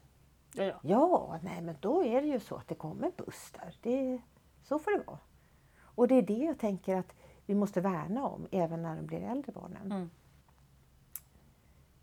[0.54, 0.78] Ja, ja.
[0.83, 3.76] Ja, nej men då är det ju så att det kommer buss där.
[3.83, 4.20] Det,
[4.62, 5.18] så får det vara.
[5.80, 7.14] Och det är det jag tänker att
[7.46, 9.92] vi måste värna om även när de blir äldre barnen.
[9.92, 10.11] Mm.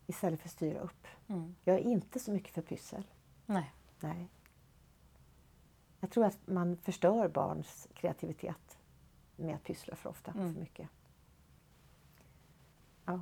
[0.07, 1.07] Istället för att styra upp.
[1.27, 1.55] Mm.
[1.63, 3.03] Jag är inte så mycket för pyssel.
[3.45, 3.73] Nej.
[3.99, 4.27] Nej.
[5.99, 8.77] Jag tror att man förstör barns kreativitet
[9.35, 10.53] med att pyssla för ofta, Mm.
[10.53, 10.89] för mycket.
[13.05, 13.19] Ja.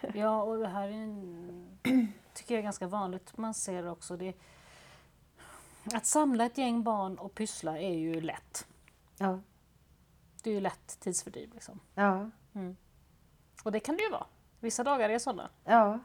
[0.14, 1.78] Ja, och det här är en,
[2.34, 3.36] tycker jag är ganska vanligt.
[3.36, 4.34] Man ser också det.
[5.94, 8.66] Att samla ett gäng barn och pyssla är ju lätt.
[9.18, 9.40] Ja.
[10.42, 11.54] Det är ju lätt tidsfördriv.
[11.54, 11.80] Liksom.
[11.94, 12.30] Ja.
[13.64, 14.26] Och det kan det ju vara.
[14.60, 15.50] Vissa dagar är sådana.
[15.64, 15.98] Ja.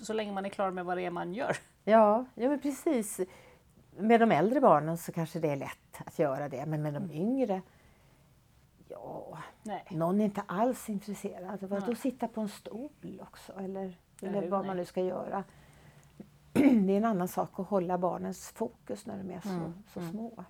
[0.00, 1.56] Så länge man är klar med vad det är man gör.
[1.84, 3.20] Ja, ja men precis.
[3.96, 7.10] Med de äldre barnen så kanske det är lätt att göra det, men med de
[7.10, 7.62] yngre,
[8.88, 9.86] ja, Nej.
[9.90, 11.62] någon är inte alls intresserad.
[11.62, 11.96] Vadå Nej.
[11.96, 15.44] sitta på en stol också eller, Eller vad man nu ska göra.
[16.52, 20.00] Det är en annan sak att hålla barnens fokus när de är så, Mm, så
[20.00, 20.12] mm.
[20.12, 20.44] små.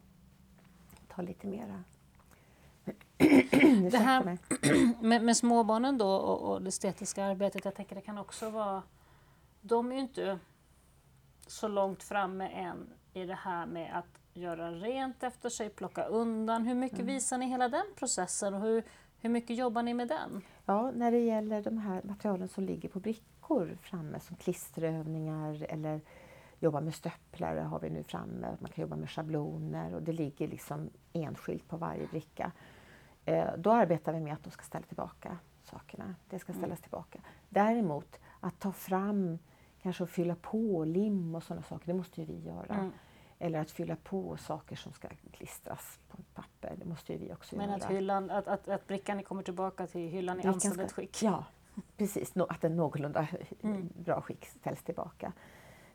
[1.08, 1.84] Ta lite mera.
[3.90, 4.38] Det här-.
[5.02, 8.82] Med, med småbarnen då och, och det estetiska arbetet, jag tänker det kan också vara...
[9.60, 10.38] De är ju inte
[11.46, 16.66] så långt framme än i det här med att göra rent efter sig, plocka undan.
[16.66, 18.84] Hur mycket visar ni hela den processen och hur,
[19.18, 20.42] hur mycket jobbar ni med den?
[20.66, 26.00] Ja, när det gäller de här materialen som ligger på brickor framme som klisterövningar eller
[26.60, 28.56] jobba med stöpplare har vi nu framme.
[28.60, 32.52] Man kan jobba med schabloner och det ligger liksom enskilt på varje bricka.
[33.24, 36.14] Eh, då arbetar vi med att de ska ställa tillbaka sakerna.
[36.30, 37.20] Det ska ställas tillbaka.
[37.48, 39.38] Däremot att ta fram,
[39.82, 42.74] kanske att fylla på lim och sådana saker, det måste ju vi göra.
[42.74, 42.92] Mm.
[43.38, 47.32] Eller att fylla på saker som ska klistras på ett papper, det måste ju vi
[47.32, 47.84] också Men göra.
[47.84, 51.22] att, hyllan, att, att, att brickan kommer tillbaka till hyllan i anständigt skick.
[51.22, 51.44] Ja,
[51.96, 52.36] precis.
[52.36, 53.28] Att den någorlunda
[53.62, 53.88] Mm.
[53.96, 55.32] bra skick ställs tillbaka.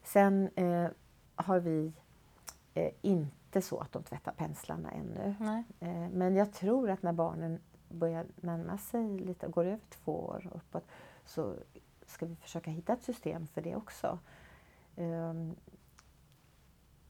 [0.03, 0.87] Sen eh,
[1.35, 1.93] har vi
[2.73, 5.35] eh, inte så att de tvättar penslarna ännu.
[5.79, 10.47] Eh, men jag tror att när barnen börjar närma sig lite, går över två år
[10.51, 10.83] och uppåt,
[11.25, 11.55] så
[12.05, 14.19] ska vi försöka hitta ett system för det också.
[14.95, 15.55] Ehm,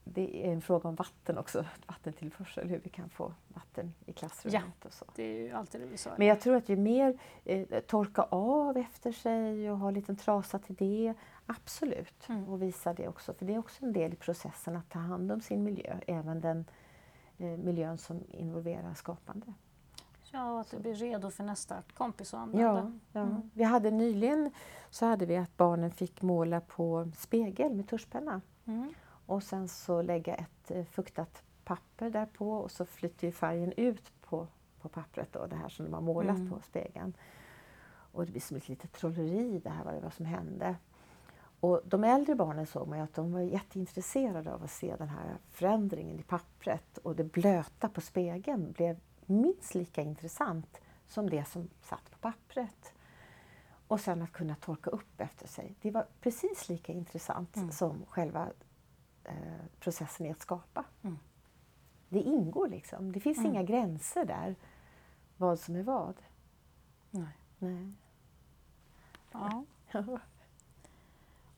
[0.03, 4.85] det är en fråga om vatten också, vattentillförsel, hur vi kan få vatten i klassrummet
[4.85, 5.05] och så.
[5.15, 6.11] Det är ju alltid det vi sa.
[6.17, 10.15] Men jag tror att ju mer eh, torka av efter sig och ha en liten
[10.15, 11.13] trasa till det,
[11.45, 12.29] absolut.
[12.29, 12.47] Mm.
[12.47, 15.31] Och visa det också, för det är också en del i processen att ta hand
[15.31, 16.65] om sin miljö, även den
[17.37, 19.53] eh, miljön som involverar skapande.
[20.35, 22.99] Ja, att blir redo för nästa kompis att Ja, använda.
[23.11, 23.21] ja.
[23.21, 23.49] Mm.
[23.53, 24.51] Vi hade nyligen
[24.89, 28.93] så hade vi att barnen fick måla på spegel med tuschpenna Mm.
[29.25, 34.11] och sen så lägga ett eh, fuktat papper där på och så flyter färgen ut
[34.21, 34.47] på,
[34.81, 36.49] på pappret då, det här som de har målat Mm.
[36.51, 37.13] på spegeln.
[38.11, 40.75] Och det blir som ett litet trolleri det här vad det var som hände.
[41.59, 45.09] Och de äldre barnen såg man ju att de var jätteintresserade av att se den
[45.09, 51.45] här förändringen i pappret och det blöta på spegeln blev minst lika intressant som det
[51.45, 52.93] som satt på pappret.
[53.87, 55.75] Och sen att kunna torka upp efter sig.
[55.81, 57.71] Det var precis lika intressant Mm.
[57.71, 58.49] som själva
[59.23, 59.33] eh,
[59.79, 60.83] processen i att skapa.
[61.01, 61.17] Mm.
[62.09, 63.11] Det ingår liksom.
[63.11, 63.51] Det finns Mm.
[63.51, 64.55] inga gränser där,
[65.37, 66.15] vad som är vad.
[67.11, 67.37] Nej.
[67.59, 67.93] Nej.
[69.31, 69.65] Ja.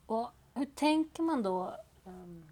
[0.06, 1.74] Och hur tänker man då?
[2.06, 2.48] ehm,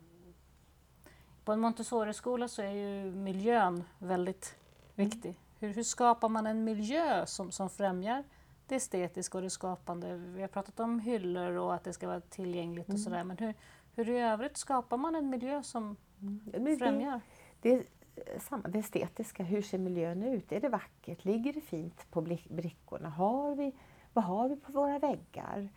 [1.45, 4.57] På en Montessori-skola så är ju miljön väldigt
[4.97, 5.41] viktig.
[5.59, 8.25] Hur, hur skapar man en miljö som, som främjar
[8.67, 10.17] det estetiska och det skapande?
[10.17, 13.25] Vi har pratat om hyllor och att det ska vara tillgängligt och sådär.
[13.25, 13.55] Men hur,
[13.95, 17.21] hur i övrigt skapar man en miljö som det- främjar?
[17.61, 19.43] Det eh, samma, det estetiska.
[19.43, 20.53] Hur ser miljön ut?
[20.53, 21.25] Är det vackert?
[21.25, 23.09] Ligger det fint på brickorna?
[23.09, 23.73] Har vi,
[24.13, 25.69] vad har vi på våra väggar?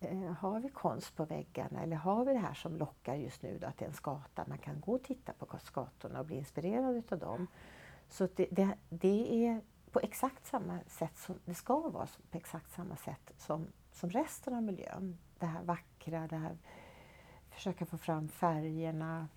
[0.00, 1.82] Eh, har vi konst på väggarna?
[1.82, 4.44] Eller har vi det här som lockar just nu, då, att det är en skata?
[4.46, 7.46] Man kan gå och titta på skatorna och bli inspirerad utav dem.
[8.12, 12.72] Så det, det, det är på exakt samma sätt som det ska vara, på exakt
[12.72, 15.18] samma sätt som som resten av miljön.
[15.38, 16.56] Det här vackra, det här
[17.50, 19.28] försöka få fram färgerna,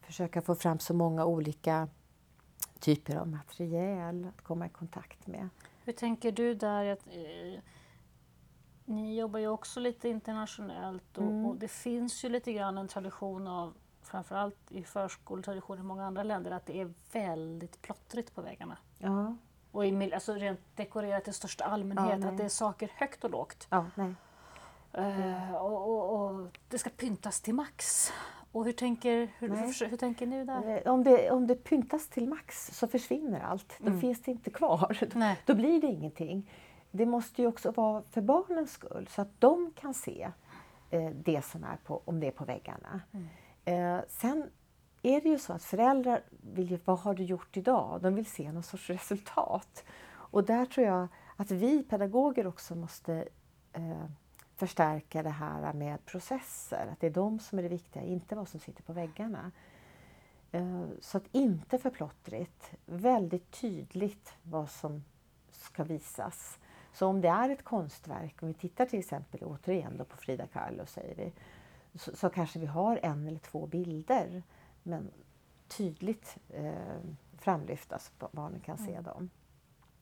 [0.00, 1.88] försöka få fram så många olika
[2.80, 5.48] typer av material att komma i kontakt med.
[5.84, 6.84] Hur tänker du där?
[6.84, 7.60] Att, eh,
[8.84, 11.46] ni jobbar ju också lite internationellt och, mm.
[11.46, 13.74] och, det finns ju lite grann en tradition av
[14.14, 18.76] framförallt i förskoletradition i många andra länder att det är väldigt plottrigt på väggarna.
[18.98, 19.36] Ja.
[19.70, 23.30] Och i, alltså rent dekorerat i största allmänhet, ja, att det är saker högt och
[23.30, 23.66] lågt.
[23.70, 23.86] Ja.
[24.98, 28.12] Uh, och, och, och, det ska pyntas till max.
[28.52, 30.82] Och hur tänker, hur, hur, hur, tänker ni där?
[30.86, 33.74] Eh, om det, om det pyntas till max så försvinner allt.
[33.78, 34.00] Då mm.
[34.00, 34.98] finns det inte kvar.
[35.14, 35.40] Nej.
[35.46, 36.50] Då blir det ingenting.
[36.90, 40.30] Det måste ju också vara för barnens skull så att de kan se
[40.90, 43.00] eh, det som är på, om det är på väggarna.
[43.12, 43.28] Mm.
[43.64, 44.50] Eh, sen
[45.02, 46.22] är det ju så att föräldrar
[46.52, 48.02] vill ju, vad har du gjort idag?
[48.02, 49.84] De vill se någon sorts resultat.
[50.10, 53.28] Och där tror jag att vi pedagoger också måste
[53.72, 54.04] eh,
[54.56, 56.88] förstärka det här med processer.
[56.92, 59.52] Att det är de som är det viktiga, inte vad som sitter på väggarna.
[60.52, 65.04] Eh, så att inte för plottrigt, väldigt tydligt vad som
[65.50, 66.58] ska visas.
[66.92, 70.46] Så om det är ett konstverk, om vi tittar till exempel återigen då på Frida
[70.46, 71.32] Kahlo säger vi,
[71.94, 74.42] så, så, kanske vi har en eller två bilder
[74.82, 75.10] men
[75.68, 76.98] tydligt eh,
[77.38, 79.02] framlyfta så barnen kan se mm.
[79.02, 79.30] dem.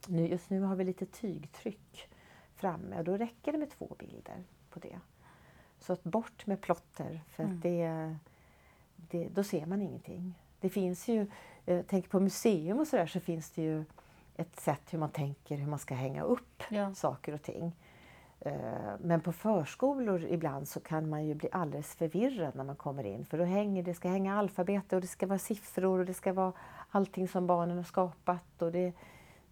[0.09, 2.09] Nu, just nu har vi lite tygtryck
[2.55, 5.01] framme och då räcker det med två bilder på det.
[5.79, 7.61] Så att bort med plotter för mm.
[7.61, 8.17] det,
[8.97, 10.35] det, då ser man ingenting.
[10.61, 11.27] Det finns ju,
[11.67, 13.85] eh, tänk på museum och sådär så finns det ju
[14.37, 16.95] ett sätt hur man tänker hur man ska hänga upp ja.
[16.95, 17.73] saker och ting.
[18.45, 23.05] Eh, men på förskolor ibland så kan man ju bli alldeles förvirrad när man kommer
[23.05, 26.15] in för då hänger det ska hänga alfabet och det ska vara siffror och det
[26.15, 26.53] ska vara
[26.91, 28.93] allting som barnen har skapat och det,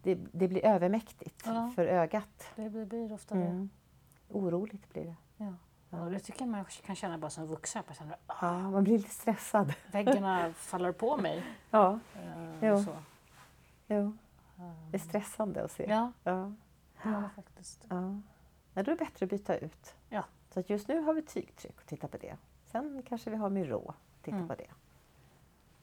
[0.03, 1.71] det, det blir övermäktigt ja.
[1.75, 2.51] för ögat.
[2.55, 3.45] Det blir ofta det.
[3.45, 3.69] Mm.
[4.29, 5.15] Oroligt blir det.
[5.37, 5.53] Ja.
[5.89, 6.01] Ja.
[6.01, 7.83] Och det tycker jag man kan känna bara som vuxen.
[7.87, 9.73] Man, känner, ah, ja, man blir lite stressad.
[9.91, 11.43] Väggarna faller på mig.
[11.71, 12.83] Ja, uh, jo.
[12.83, 12.95] Så.
[13.87, 14.17] jo.
[14.91, 15.85] Det är stressande att se.
[15.89, 16.53] Ja, ja.
[17.03, 17.85] ja faktiskt.
[17.89, 18.21] Ja.
[18.73, 19.95] Ja, då är det bättre att byta ut.
[20.09, 20.23] Ja.
[20.53, 22.37] Så att just nu har vi tygtryck och titta på det.
[22.65, 24.47] Sen kanske vi har Miro, titta mm.
[24.47, 24.69] på det.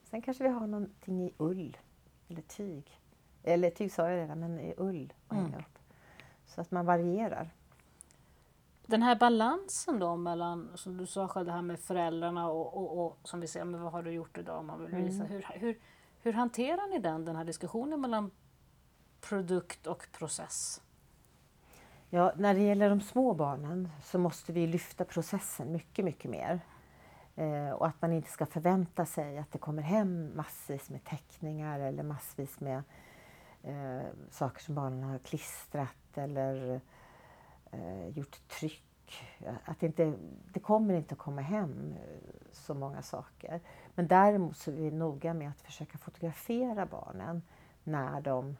[0.04, 1.76] Sen kanske vi har någonting i ull
[2.28, 3.00] eller tyg.
[3.42, 5.44] Eller tyg sa jag redan, men i ull att mm.
[5.44, 5.78] hänga upp.
[6.46, 7.50] Så att man varierar.
[8.86, 13.06] Den här balansen då mellan, som du sa själv, det här med föräldrarna och, och,
[13.06, 14.64] och som vi säger, men vad har du gjort idag?
[14.64, 15.24] Man vill visa.
[15.24, 15.28] Mm.
[15.32, 15.78] Hur, hur,
[16.22, 18.30] hur hanterar ni den, den här diskussionen mellan
[19.20, 20.82] produkt och process?
[22.10, 26.60] Ja, när det gäller de små barnen så måste vi lyfta processen mycket, mycket mer.
[27.36, 31.80] Eh, och att man inte ska förvänta sig att det kommer hem massvis med teckningar
[31.80, 32.82] eller massvis med
[33.62, 36.80] eh, saker som barnen har klistrat eller
[37.70, 38.84] eh, gjort tryck.
[39.64, 40.14] Att det, inte,
[40.52, 43.60] det kommer inte att komma hem eh, så många saker.
[43.94, 47.42] Men däremot så är vi noga med att försöka fotografera barnen
[47.84, 48.56] när de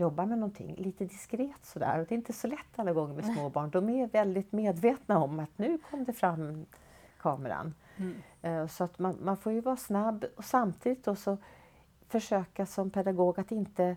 [0.00, 1.98] jobbar med någonting lite diskret sådär.
[1.98, 3.70] Och det är inte så lätt alla gånger med småbarn.
[3.70, 6.66] De är väldigt medvetna om att nu kom det fram
[7.18, 7.74] kameran.
[7.96, 8.22] Mm.
[8.42, 11.36] Eh, så att man, man, får ju vara snabb och samtidigt då så
[12.08, 13.96] försöka som pedagog att inte,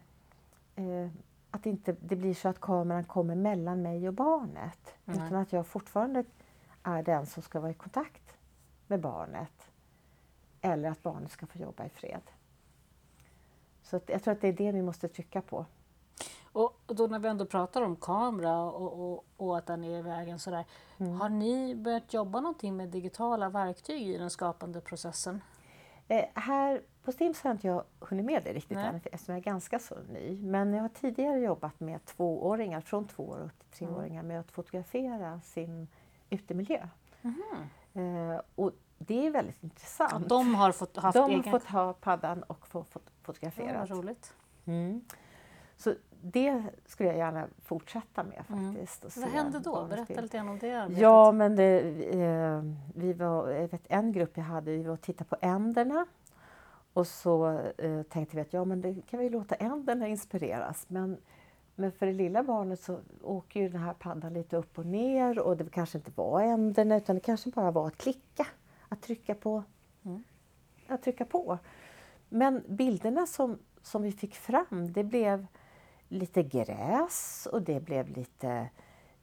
[0.76, 1.10] eh,
[1.52, 4.96] att inte det blir så att kameran kommer mellan mig och barnet.
[5.06, 5.26] Mm.
[5.26, 6.24] Utan att jag fortfarande
[6.84, 8.38] är den som ska vara i kontakt
[8.88, 9.72] med barnet.
[10.62, 12.22] Eller att barnet ska få jobba i fred.
[13.84, 15.66] Så jag tror att det är det vi måste trycka på.
[16.54, 20.02] Och då när vi ändå pratar om kamera och, och, och att den är i
[20.02, 20.66] vägen sådär.
[20.98, 21.22] Mm.
[21.22, 25.42] Har ni börjat jobba någonting med digitala verktyg i den skapande processen?
[26.08, 29.52] Eh, här på Stims har inte jag hunnit med det riktigt än eftersom jag är
[29.52, 30.42] ganska så ny.
[30.42, 34.28] Men jag har tidigare jobbat med tvååringar, från två år upp till treåringar mm.
[34.28, 35.88] med att fotografera sin
[36.30, 36.88] utemiljö.
[37.22, 38.32] Mm.
[38.32, 40.14] Eh, och det är väldigt intressant.
[40.14, 41.44] Och de har fått, haft de egen...
[41.44, 42.86] fått ha paddan och få
[43.24, 43.86] fotografera.
[43.90, 44.34] Ja, roligt.
[44.66, 45.06] Mm.
[45.78, 45.94] Så
[46.26, 48.74] det skulle jag gärna fortsätta med mm.
[48.74, 49.18] faktiskt.
[49.18, 49.30] Mm.
[49.30, 49.86] Vad hände då?
[49.86, 51.02] Berätta lite grann om det arbetet.
[51.02, 51.80] Ja, men det,
[52.22, 52.62] eh,
[52.96, 56.06] vi var, jag vet, en grupp jag hade, vi var och tittade på änderna.
[56.94, 60.86] Och så eh, tänkte vi att ja, men det kan vi låta änderna inspireras.
[60.88, 61.18] Men,
[61.76, 65.40] men för det lilla barnet så åker ju den här paddan lite upp och ner
[65.40, 68.48] och det kanske inte var änderna utan det kanske bara var att klicka,
[68.90, 69.64] att trycka på.
[70.04, 70.24] Mm.
[70.88, 71.58] Att trycka på.
[72.30, 75.48] Men bilderna som, som vi fick fram, det blev
[76.14, 78.70] lite gräs och det blev lite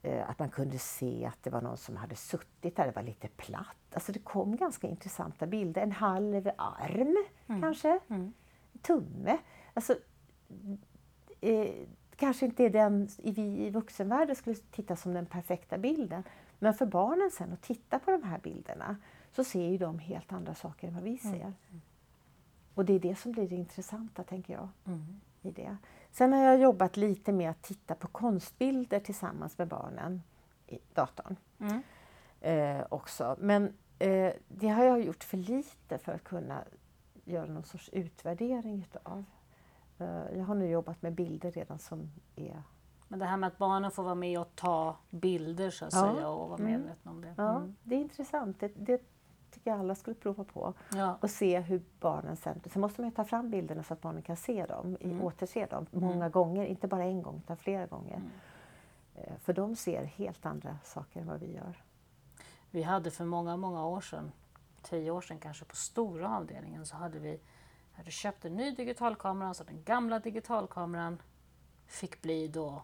[0.03, 3.03] eh, att man kunde se att det var någon som hade suttit där, det var
[3.03, 3.77] lite platt.
[3.93, 5.83] Alltså det kom ganska intressanta bilder.
[5.83, 7.17] En halv arm
[7.47, 7.61] mm.
[7.63, 8.33] kanske, mm.
[8.83, 9.39] tumme.
[9.75, 9.97] Alltså,
[11.41, 11.75] eh,
[12.17, 16.23] kanske inte är den vi i vuxenvärlden skulle titta som den perfekta bilden.
[16.59, 18.97] Men för barnen sen att titta på de här bilderna
[19.33, 21.41] så ser ju de helt andra saker än vad vi ser.
[21.41, 21.81] Mm.
[22.75, 24.69] Och det är det som blir det intressanta, tänker jag.
[24.87, 25.21] Mm.
[25.43, 25.77] I det.
[26.11, 30.23] Sen har jag jobbat lite med att titta på konstbilder tillsammans med barnen
[30.67, 31.37] i datorn.
[31.61, 31.83] Mm.
[32.41, 33.37] Eh, också.
[33.39, 36.65] Men eh, det har jag gjort för lite för att kunna
[37.25, 39.25] göra någon sorts utvärdering utav.
[39.99, 42.63] Eh, jag har nu jobbat med bilder redan som är
[43.11, 46.15] men det här med att barnen får vara med och ta bilder så att ja.
[46.15, 46.73] säga och vara mm.
[46.73, 47.29] medvetna om det.
[47.29, 47.45] Mm.
[47.45, 48.61] Ja, det är intressant.
[48.61, 49.10] Det, det,
[49.51, 50.75] tycker jag alla skulle prova på.
[50.95, 51.19] Ja.
[51.21, 52.61] Och se hur barnen sen...
[52.73, 55.23] Sen måste man ta fram bilderna så att barnen kan se dem, mm.
[55.23, 56.31] återse dem många mm.
[56.31, 56.65] gånger.
[56.65, 58.17] Inte bara en gång, utan flera gånger.
[58.17, 58.31] Mm.
[59.15, 61.85] Eh, för de ser helt andra saker än vad vi gör.
[62.71, 64.33] Vi hade för många, många år sedan,
[64.83, 67.41] tio år sedan kanske, på stora avdelningen så hade vi
[67.93, 71.23] hade köpt en ny digitalkamera, så den gamla digitalkameran
[71.87, 72.83] fick bli då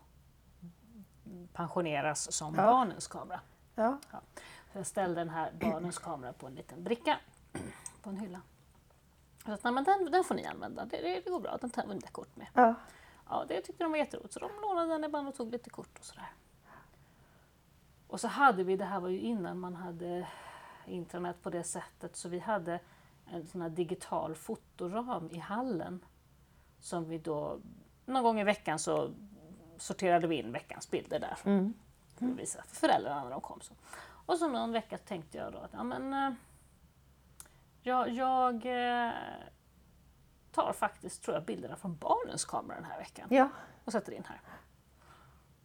[1.53, 2.63] pensioneras som ja.
[2.63, 3.41] barnens kamera.
[3.75, 3.99] Ja.
[4.13, 4.21] ja.
[4.77, 7.19] Jag ställde den här barnens kamera på en liten bricka
[8.03, 8.41] på en hylla.
[9.45, 11.87] Så nej, men den, den får ni använda, det, det, det går bra, den tar
[11.87, 12.47] vi lite kort med.
[12.55, 12.75] Ja.
[13.29, 15.99] ja, det tyckte de var jätteroligt så de lånade den ibland och tog lite kort
[15.99, 16.33] och sådär.
[18.07, 20.29] Och så hade vi, det här var ju innan man hade
[20.87, 22.81] internet på det sättet, så vi hade
[23.27, 26.05] en sån här digital fotoram i hallen
[26.81, 27.61] som vi då
[28.07, 29.11] någon gång i veckan så
[29.77, 31.75] sorterade vi in veckans bilder där mm.
[32.19, 33.61] visa för föräldrarna när de kom.
[33.61, 33.75] Så.
[34.27, 36.33] Och så någon vecka tänkte jag då att ja, men, äh,
[37.83, 38.55] jag, jag
[39.07, 39.13] äh,
[40.53, 43.49] tar faktiskt tror jag, bilderna från barnens kamera den här veckan ja.
[43.85, 44.41] och sätter in här.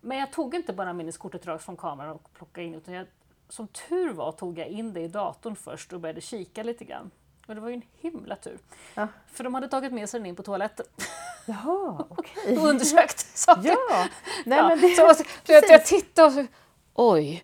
[0.02, 3.08] Men jag tog inte bara minneskortet rakt från kameran och plockade in utan jag,
[3.50, 7.12] som tur var tog jag in det i datorn först och började kika lite grann.
[7.48, 8.60] Och det var ju en himla tur.
[8.94, 9.08] Ja.
[9.28, 10.86] För de hade tagit med sig den in på toaletten.
[11.46, 12.06] Jaha.
[12.10, 12.58] Okay.
[12.58, 13.70] och undersökt saker.
[13.90, 14.08] Ja.
[14.46, 14.68] Nej, ja.
[14.68, 16.46] Men det, så, så, jag, jag tittade och så,
[16.94, 17.44] oj.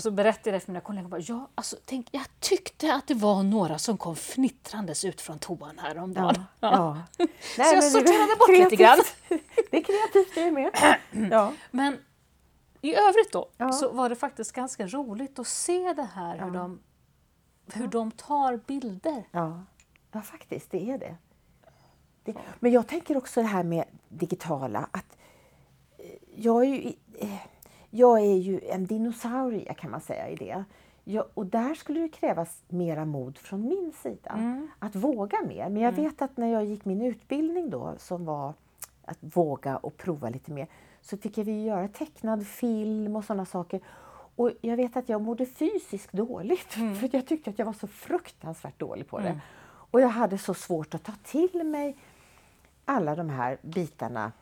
[0.00, 0.02] Ja.
[0.02, 3.14] Och så berättade jag för mina kollegor, bara, ja, alltså, tänk, jag tyckte att det
[3.14, 6.44] var några som kom fnittrandes ut från toan häromdagen.
[6.60, 7.02] Ja, ja.
[7.18, 7.26] ja.
[7.58, 8.70] Nej, så jag sorterade bort kreativt.
[8.70, 8.98] lite grann.
[9.70, 10.70] Det är kreativt det är med.
[11.30, 11.52] Ja.
[11.70, 11.98] Men
[12.80, 13.72] i övrigt då, ja.
[13.72, 16.80] så var det faktiskt ganska roligt att se det här hur, de,
[17.72, 19.24] hur de tar bilder.
[19.30, 19.62] Ja.
[20.12, 21.16] ja, faktiskt, det är det.
[22.24, 22.34] det.
[22.60, 25.16] Men jag tänker också det här med digitala, att
[25.98, 27.40] eh, jag är ju eh,
[27.90, 30.64] jag är ju en dinosaurie kan man säga i det.
[31.04, 34.30] Jag, och där skulle det krävas mera mod från min sida.
[34.30, 34.70] Mm.
[34.78, 35.68] Att våga mer.
[35.68, 36.04] Men jag mm.
[36.04, 38.54] vet att när jag gick min utbildning då som var
[39.04, 40.66] att våga och prova lite mer
[41.00, 43.80] så fick jag göra tecknad film och sådana saker.
[44.36, 46.94] Och jag vet att jag mådde fysiskt dåligt mm.
[46.94, 49.28] för jag tyckte att jag var så fruktansvärt dålig på det.
[49.28, 49.40] Mm.
[49.62, 51.96] Och jag hade så svårt att ta till mig
[52.84, 54.32] alla de här bitarna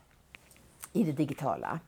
[0.93, 1.81] i det digitala.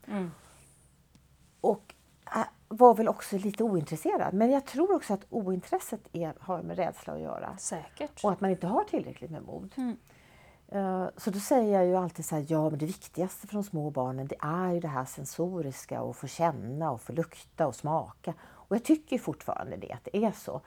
[1.61, 1.95] Och
[2.37, 4.35] äh, var väl också lite ointresserad.
[4.35, 7.57] Men jag tror också att ointresset är, har med rädsla att göra.
[7.57, 8.25] Säkert.
[8.25, 9.75] Och att man inte har tillräckligt med mod.
[9.77, 9.97] Mm.
[10.75, 13.65] Uh, så då säger jag ju alltid så här, ja men det viktigaste för de
[13.65, 17.75] små barnen det är ju det här sensoriska och få känna och få lukta och
[17.75, 18.35] smaka.
[18.41, 20.61] Och jag tycker fortfarande det, att det är så.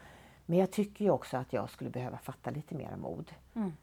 [0.46, 3.32] Men jag tycker ju också att jag skulle behöva fatta lite mer mod.
[3.54, 3.74] Mm.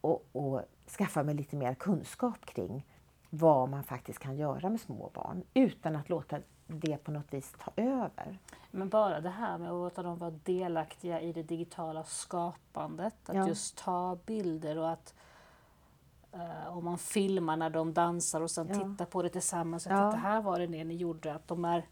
[0.00, 0.60] Och, och
[0.98, 2.86] skaffa mig lite mer kunskap kring
[3.30, 7.54] vad man faktiskt kan göra med små barn utan att låta det på något vis
[7.64, 8.38] ta över.
[8.70, 13.36] Men bara det här med att låta dem vara delaktiga i det digitala skapandet, att
[13.36, 13.48] ja.
[13.48, 15.14] just ta bilder och att
[16.34, 18.74] uh, om man filmar när de dansar och sen ja.
[18.74, 19.94] tittar på det tillsammans, ja.
[19.94, 21.86] att det här var det ni gjorde, att de är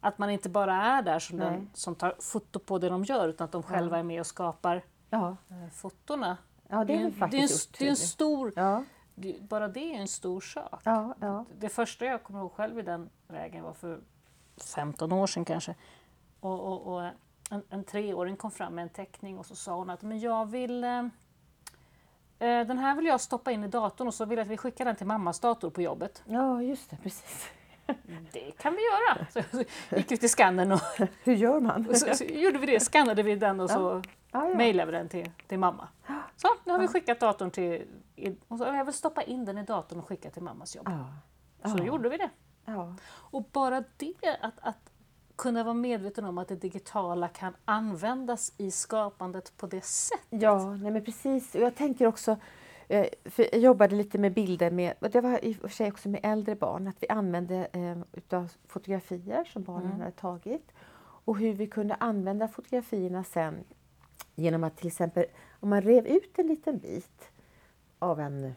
[0.00, 3.28] Att man inte bara är där som, den, som tar foto på det de gör
[3.28, 5.36] utan att de själva är med och skapar ja.
[5.50, 6.36] Uh, fotona.
[6.68, 7.48] Ja, det är, det, det, är en,
[7.78, 8.52] det är en stor
[9.40, 10.80] bara det är en stor sak.
[10.84, 11.44] Ja, ja.
[11.58, 14.00] Det första jag kommer ihåg själv i den vägen var för
[14.74, 15.74] 15 år sedan kanske.
[16.40, 17.02] Och, och, och
[17.50, 20.46] en, en, treåring kom fram med en teckning och så sa hon att men jag
[20.46, 20.98] vill eh,
[22.38, 24.56] eh den här vill jag stoppa in i datorn och så vill jag att vi
[24.56, 26.22] skickar den till mammas dator på jobbet.
[26.26, 27.50] Ja, just det, precis.
[28.32, 29.26] Det kan vi göra!
[29.88, 30.80] Så gick vi till skannern och
[31.22, 31.94] Hur gör man?
[31.94, 34.48] så, så, gjorde vi det, skannade vi den och så ja.
[34.48, 35.88] ja, mejlade vi den till, till mamma.
[36.36, 37.86] Så, nu har vi skickat datorn till...
[38.48, 40.88] Och så, jag vill stoppa in den i datorn och skicka till mammas jobb.
[41.62, 42.30] Så då gjorde vi det.
[43.08, 44.90] Och bara det, att, att
[45.36, 50.42] kunna vara medveten om att det digitala kan användas i skapandet på det sättet.
[50.42, 51.54] Ja, nej men precis.
[51.54, 52.36] Och jag tänker också
[52.88, 56.08] Eh, för jag jobbade lite med bilder, med, det var i och för sig också
[56.08, 60.00] med äldre barn, att vi använde eh, utav fotografier som barnen mm.
[60.00, 60.72] hade tagit
[61.24, 63.64] och hur vi kunde använda fotografierna sen
[64.34, 65.24] genom att till exempel
[65.60, 67.30] om man rev ut en liten bit
[67.98, 68.54] av en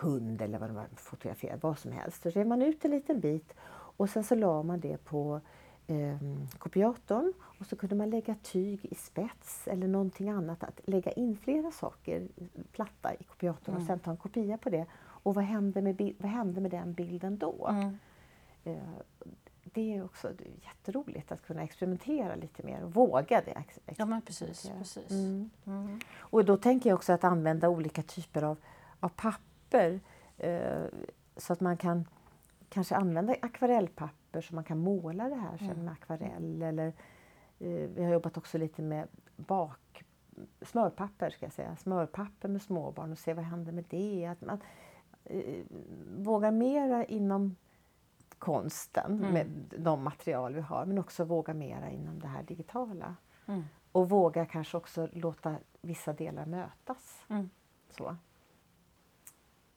[0.00, 2.22] hund eller vad man fotograferade, vad som helst.
[2.22, 3.54] Så rev man ut en liten bit
[3.96, 5.40] och sen så la man det på
[5.86, 6.16] eh,
[6.58, 10.62] kopiatorn och så kunde man lägga tyg i spets eller någonting annat.
[10.62, 12.28] Att lägga in flera saker
[12.72, 13.82] platta i kopiatorn mm.
[13.82, 14.86] och sen ta en kopia på det.
[14.96, 17.66] Och vad hände med, vad hände med den bilden då?
[17.66, 17.98] Mm.
[18.64, 18.76] Eh,
[19.62, 23.64] det är också det är jätteroligt att kunna experimentera lite mer och våga det.
[23.96, 24.70] Ja men precis.
[24.78, 25.10] precis.
[25.10, 25.50] Mm.
[25.66, 26.00] Mm.
[26.18, 28.56] Och då tänker jag också att använda olika typer av,
[29.00, 30.84] av papper eh,
[31.36, 32.08] så att man kan
[32.68, 35.84] kanske använda akvarellpapper så man kan måla det här sen mm.
[35.84, 36.62] med akvarell.
[36.62, 36.86] Eller,
[37.58, 40.04] eh, vi har jobbat också lite med bak,
[40.62, 41.76] smörpapper, ska jag säga.
[41.76, 44.26] smörpapper med småbarn och se vad händer med det.
[44.26, 44.60] Att man
[45.24, 45.64] eh,
[46.16, 47.56] vågar mera inom
[48.38, 49.32] konsten mm.
[49.32, 49.46] med
[49.78, 53.16] de material vi har men också våga mera inom det här digitala.
[53.46, 53.64] Mm.
[53.92, 57.24] Och våga kanske också låta vissa delar mötas.
[57.28, 57.50] Mm.
[57.90, 58.16] Så.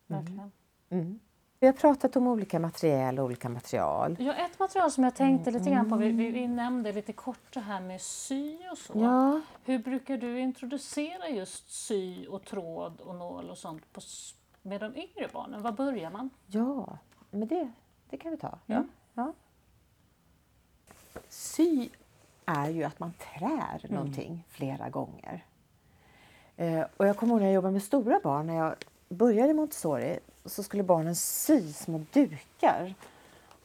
[0.09, 0.51] Verkligen.
[0.89, 1.19] Mm.
[1.59, 4.15] Vi har pratat om olika material och olika material.
[4.19, 7.53] Ja, ett material som jag tänkte lite grann på, vi, vi, vi nämnde lite kort
[7.53, 8.93] det här med sy och så.
[8.95, 9.41] Ja.
[9.63, 14.01] Hur brukar du introducera just sy och tråd och nål och sånt på,
[14.61, 15.61] med de yngre barnen?
[15.61, 16.29] Var börjar man?
[16.47, 16.97] Ja,
[17.31, 17.71] men det,
[18.09, 18.59] det kan vi ta.
[18.65, 18.75] Ja.
[18.75, 18.89] Mm.
[19.13, 19.33] ja.
[21.29, 21.89] Sy
[22.45, 23.95] är ju att man trär mm.
[23.95, 25.45] någonting flera gånger.
[26.55, 28.75] Eh, och jag kommer ihåg när jag jobbade med stora barn, när jag
[29.09, 32.93] började i Montessori så skulle barnen sy små dukar.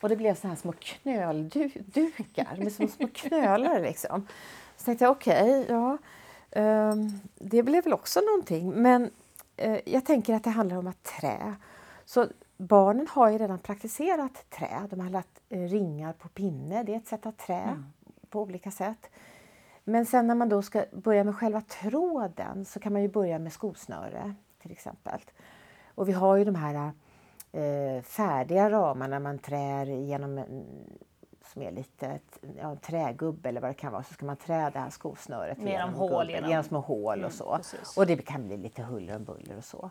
[0.00, 3.80] Och det blev så här små knöldukar med små, små knölar.
[3.80, 4.26] Liksom.
[4.76, 5.98] Så tänkte jag okej, okay, ja,
[6.92, 8.70] um, det blev väl också någonting.
[8.70, 9.10] Men
[9.64, 11.54] uh, jag tänker att det handlar om att trä.
[12.04, 12.26] Så
[12.56, 14.86] barnen har ju redan praktiserat trä.
[14.90, 16.82] De har lagt uh, ringar på pinne.
[16.82, 17.84] Det är ett sätt att trä mm.
[18.30, 19.10] på olika sätt.
[19.84, 23.38] Men sen när man då ska börja med själva tråden så kan man ju börja
[23.38, 24.34] med skosnöre
[24.64, 25.20] till exempel.
[25.94, 26.92] Och vi har ju de här
[27.52, 30.64] eh, färdiga ramarna man trär genom en,
[31.52, 32.18] som är lite
[32.56, 35.58] ja, en trägubbe eller vad det kan vara, så ska man trä det här skosnöret
[35.58, 36.50] genom, genom hål, genom...
[36.50, 37.56] genom små hål mm, och så.
[37.56, 37.96] Precis.
[37.96, 39.90] Och det kan bli lite huller och buller och så.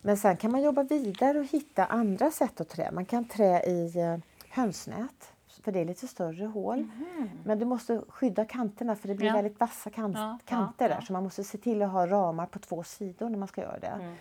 [0.00, 2.90] Men sen kan man jobba vidare och hitta andra sätt att trä.
[2.92, 4.16] Man kan trä i eh,
[4.48, 5.32] hönsnät,
[5.62, 6.78] för det är lite större hål.
[6.78, 7.30] Mm.
[7.44, 9.34] Men du måste skydda kanterna för det blir ja.
[9.34, 11.00] väldigt vassa kant, ja, kanter ja, där.
[11.00, 13.78] Så man måste se till att ha ramar på två sidor när man ska göra
[13.78, 13.86] det.
[13.86, 14.14] Mm.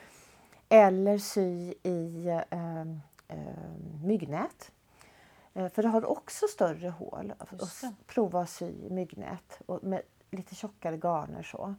[0.69, 2.81] Eller sy i eh,
[3.27, 3.37] eh,
[4.03, 4.71] myggnät.
[5.53, 7.33] Eh, för det har också större hål.
[7.39, 7.67] Och
[8.07, 11.43] prova att sy i myggnät och med lite tjockare garner.
[11.43, 11.75] Så.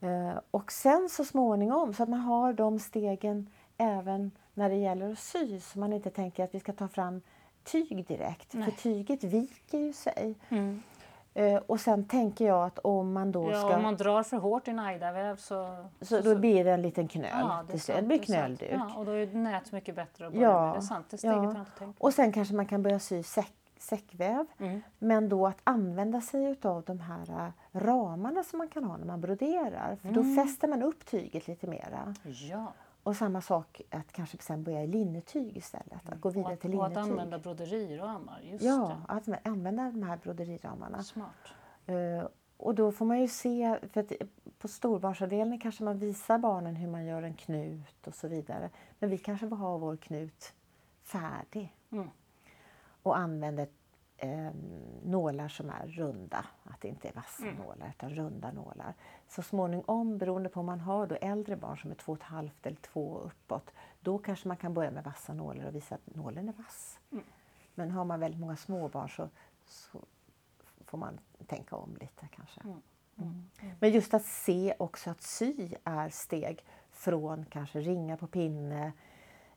[0.00, 5.12] Eh, och sen så småningom, så att man har de stegen även när det gäller
[5.12, 7.22] att sy så man inte tänker att vi ska ta fram
[7.72, 8.54] tyg direkt.
[8.54, 8.64] Nej.
[8.64, 10.34] För tyget viker ju sig.
[10.48, 10.82] Mm.
[11.34, 13.76] Eh, och sen tänker jag att om man då ja, ska...
[13.76, 15.84] om man drar för hårt i en ajdaväv så...
[16.00, 17.30] Så, då blir det en liten knöl.
[17.32, 18.70] Ja, det, sant, det blir knölduk.
[18.72, 20.74] Ja, och då är nät mycket bättre att börja ja, med.
[20.74, 21.40] Det är sant, det steget ja.
[21.40, 22.04] har jag inte tänkt på.
[22.06, 24.46] Och sen kanske man kan börja sy säck, säckväv.
[24.58, 24.82] Mm.
[24.98, 29.06] Men då att använda sig av de här äh, ramarna som man kan ha när
[29.06, 29.96] man broderar.
[29.96, 30.22] För mm.
[30.22, 32.14] då fäster man upp tyget lite mera.
[32.22, 32.72] Ja.
[33.02, 36.08] Och samma sak att kanske sen börja i linnetyg istället.
[36.08, 36.96] Att gå vidare till linnetyg.
[36.96, 38.40] Och att använda broderiramar.
[38.40, 39.12] Just ja, det.
[39.12, 41.02] att använda de här broderiramarna.
[41.02, 41.34] Smart.
[41.88, 44.12] Uh, och då får man ju se, för att
[44.58, 48.70] på storbarnsavdelningen kanske man visar barnen hur man gör en knut och så vidare.
[48.98, 50.52] Men vi kanske vill ha vår knut
[51.02, 51.76] färdig.
[51.90, 52.10] Mm.
[53.02, 53.68] Och använder
[54.20, 54.50] eh,
[55.02, 57.54] nålar som är runda, att det inte är vassa mm.
[57.54, 58.94] nålar utan runda nålar.
[59.28, 62.24] Så småningom, beroende på om man har då äldre barn som är två och ett
[62.24, 66.14] halvt eller två uppåt, då kanske man kan börja med vassa nålar och visa att
[66.16, 66.98] nålen är vass.
[67.12, 67.24] Mm.
[67.74, 69.28] Men har man väldigt många småbarn så,
[69.66, 69.98] så
[70.84, 72.60] får man tänka om lite kanske.
[72.60, 72.82] Mm.
[73.18, 73.48] Mm.
[73.60, 73.76] mm.
[73.80, 78.92] Men just att se också att sy är steg från kanske ringa på pinne,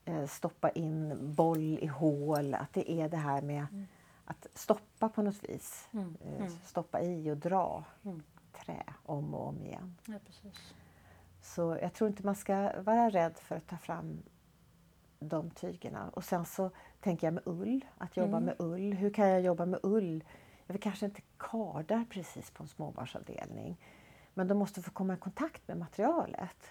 [0.04, 3.86] eh, stoppa in boll i hål, att det är det här med mm
[4.24, 5.88] att stoppa på något vis.
[5.92, 6.16] Mm.
[6.24, 6.50] Eh, mm.
[6.64, 8.22] Stoppa i och dra mm.
[8.52, 9.96] trä om och om igen.
[10.06, 10.74] Ja, precis.
[11.42, 14.22] Så jag tror inte man ska vara rädd för att ta fram
[15.18, 16.10] de tygerna.
[16.14, 16.70] Och sen så
[17.00, 18.44] tänker jag med ull, att jobba mm.
[18.44, 18.94] med ull.
[18.94, 20.24] Hur kan jag jobba med ull?
[20.66, 23.76] Jag vill kanske inte kardar precis på en småbarnsavdelning.
[24.34, 26.70] Men de måste få komma i kontakt med materialet.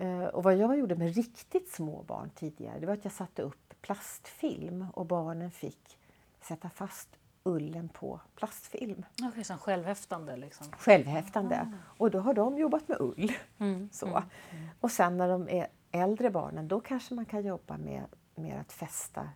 [0.00, 3.42] Uh, och vad jag gjorde med riktigt små barn tidigare, det var att jag satte
[3.42, 5.98] upp plastfilm och barnen fick
[6.44, 9.04] sätta fast ullen på plastfilm.
[9.28, 10.36] Okay, som självhäftande?
[10.36, 10.72] Liksom.
[10.72, 11.60] Självhäftande.
[11.60, 11.92] Ah.
[11.98, 13.32] Och då har de jobbat med ull.
[13.58, 14.06] Mm, så.
[14.06, 14.68] Mm, mm.
[14.80, 18.72] Och sen när de är äldre barnen då kanske man kan jobba med, med att
[18.72, 19.28] fästa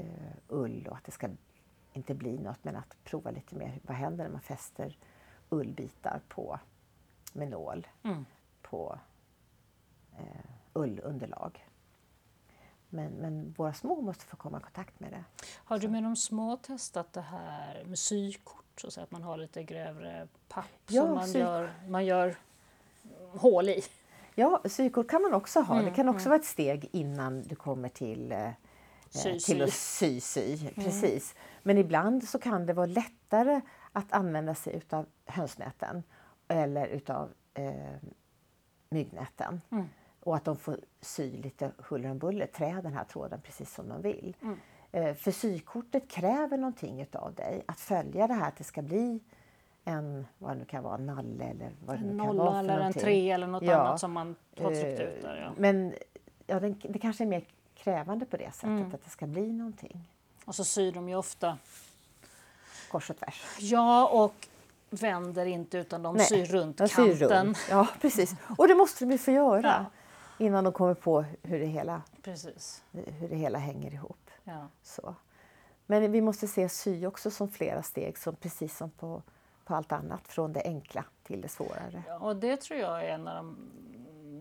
[0.00, 1.28] uh, ull och att det ska
[1.92, 4.98] inte bli något men att prova lite mer vad händer när man fäster
[5.48, 6.58] ullbitar på
[7.32, 8.24] med nål mm.
[8.62, 8.98] på
[10.20, 11.63] uh, ullunderlag.
[12.94, 15.24] Men, men våra små måste få komma i kontakt med det.
[15.64, 18.64] Har du med de små testat det här med sykort?
[18.76, 22.36] Så att man har lite grövre papp Ja, som man gör, man gör
[23.32, 23.84] hål i?
[24.34, 25.74] Ja, sykort kan man också ha.
[25.74, 26.30] Mm, det kan också mm.
[26.30, 28.50] vara ett steg innan du kommer till, eh,
[29.10, 30.70] Sy, till att sy, sy.
[30.74, 31.34] Precis.
[31.62, 33.60] Men ibland så kan det vara lättare
[33.92, 36.02] att använda sig utav hönsnäten
[36.48, 37.96] eller utav eh,
[38.88, 39.60] myggnäten.
[40.24, 43.88] Och att de får sy lite huller om buller, trä den här tråden precis som
[43.88, 44.36] de vill.
[44.42, 44.58] Mm.
[44.92, 49.20] Eh, för sykortet kräver någonting utav dig, att följa det här att det ska bli
[49.84, 52.52] en, vad det nu kan vara, en nalle eller vad det En nu kan vara
[52.52, 53.02] för eller en någonting.
[53.02, 53.74] tre eller något Ja.
[53.80, 55.36] annat som man har tryckt ut där.
[55.36, 55.52] Eh, Ja.
[55.56, 55.94] Men
[56.46, 57.44] ja, den, det kanske är mer
[57.74, 58.94] krävande på det sättet, Mm.
[58.94, 60.08] att det ska bli någonting
[60.44, 61.58] Och så syr de ju ofta,
[62.90, 63.42] kors och tvärs.
[63.60, 64.48] ja och
[64.90, 67.46] vänder inte utan de Nej, syr runt De syr kanten.
[67.46, 67.58] runt.
[67.70, 68.34] Ja, precis.
[68.58, 69.84] Och det måste de ju få göra Ja.
[70.38, 72.84] Innan de kommer på hur det hela, Precis.
[72.92, 74.30] hur det hela hänger ihop.
[74.44, 74.68] Ja.
[74.82, 75.14] Så.
[75.86, 79.22] Men vi måste se sy också som flera steg, som precis som på,
[79.64, 82.02] på allt annat, från det enkla till det svårare.
[82.08, 83.56] Ja, och det tror jag är en av de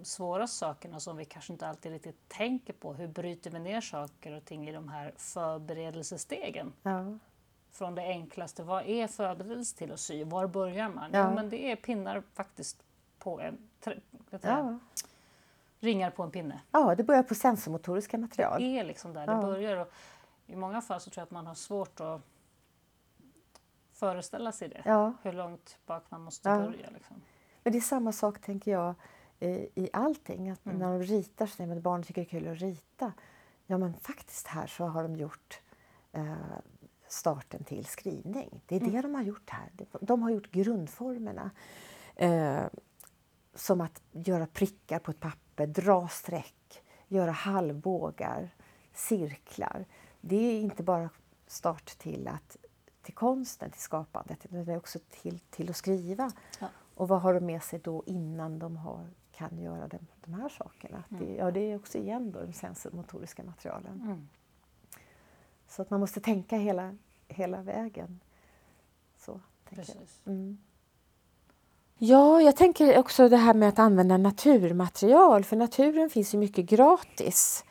[0.05, 2.93] svåra sakerna som vi kanske inte alltid riktigt tänker på.
[2.93, 6.73] Hur bryter vi ner saker och ting i de här förberedelsestegen?
[6.83, 7.17] Ja.
[7.71, 10.23] Från det enklaste, vad är förberedelse till att sy?
[10.23, 11.09] Var börjar man?
[11.13, 11.27] Ja.
[11.29, 12.83] Jo, men det är pinnar faktiskt
[13.19, 13.57] på en?
[14.41, 14.79] Ja.
[15.83, 16.61] Ringar på en pinne.
[16.71, 18.61] ja, det börjar på sensormotoriska material.
[18.61, 19.33] Det är liksom där Ja.
[19.33, 19.77] det börjar.
[19.77, 19.91] Och
[20.47, 22.21] I många fall så tror jag att man har svårt att
[23.93, 24.81] föreställa sig det.
[24.85, 25.13] Ja.
[25.23, 26.57] Hur långt bak man måste Ja.
[26.57, 26.89] börja.
[26.89, 27.21] Liksom.
[27.63, 28.93] Men det är samma sak, tänker jag,
[29.39, 30.49] i, allting.
[30.49, 30.77] Att Mm.
[30.77, 33.11] När de ritar så säger man att barn tycker det är kul att rita.
[33.65, 35.61] Ja, men faktiskt här så har de gjort
[36.11, 36.33] eh,
[37.07, 38.61] starten till skrivning.
[38.65, 39.01] Det är det Mm.
[39.01, 39.69] de har gjort här.
[40.01, 41.51] De har gjort grundformerna.
[42.15, 42.61] Eh,
[43.55, 48.49] som att göra prickar på ett papper, dra streck, göra halvbågar,
[48.93, 49.85] cirklar.
[50.21, 51.09] Det är inte bara
[51.47, 52.57] start till, att,
[53.01, 56.31] till konsten, till skapandet, utan det är också till, till att skriva.
[56.59, 56.67] Ja.
[56.95, 60.49] Och vad har de med sig då innan de har, kan göra de, de här
[60.49, 61.03] sakerna?
[61.09, 64.01] Det, ja, det är också igen då de sensormotoriska materialen.
[64.01, 64.29] Mm.
[65.67, 66.97] Så att man måste tänka hela,
[67.27, 68.19] hela vägen.
[69.17, 69.39] Så.
[69.69, 70.21] Precis.
[70.25, 70.57] Mm.
[72.05, 76.65] Ja, jag tänker också det här med att använda naturmaterial, för naturen finns ju mycket
[76.65, 77.65] gratis.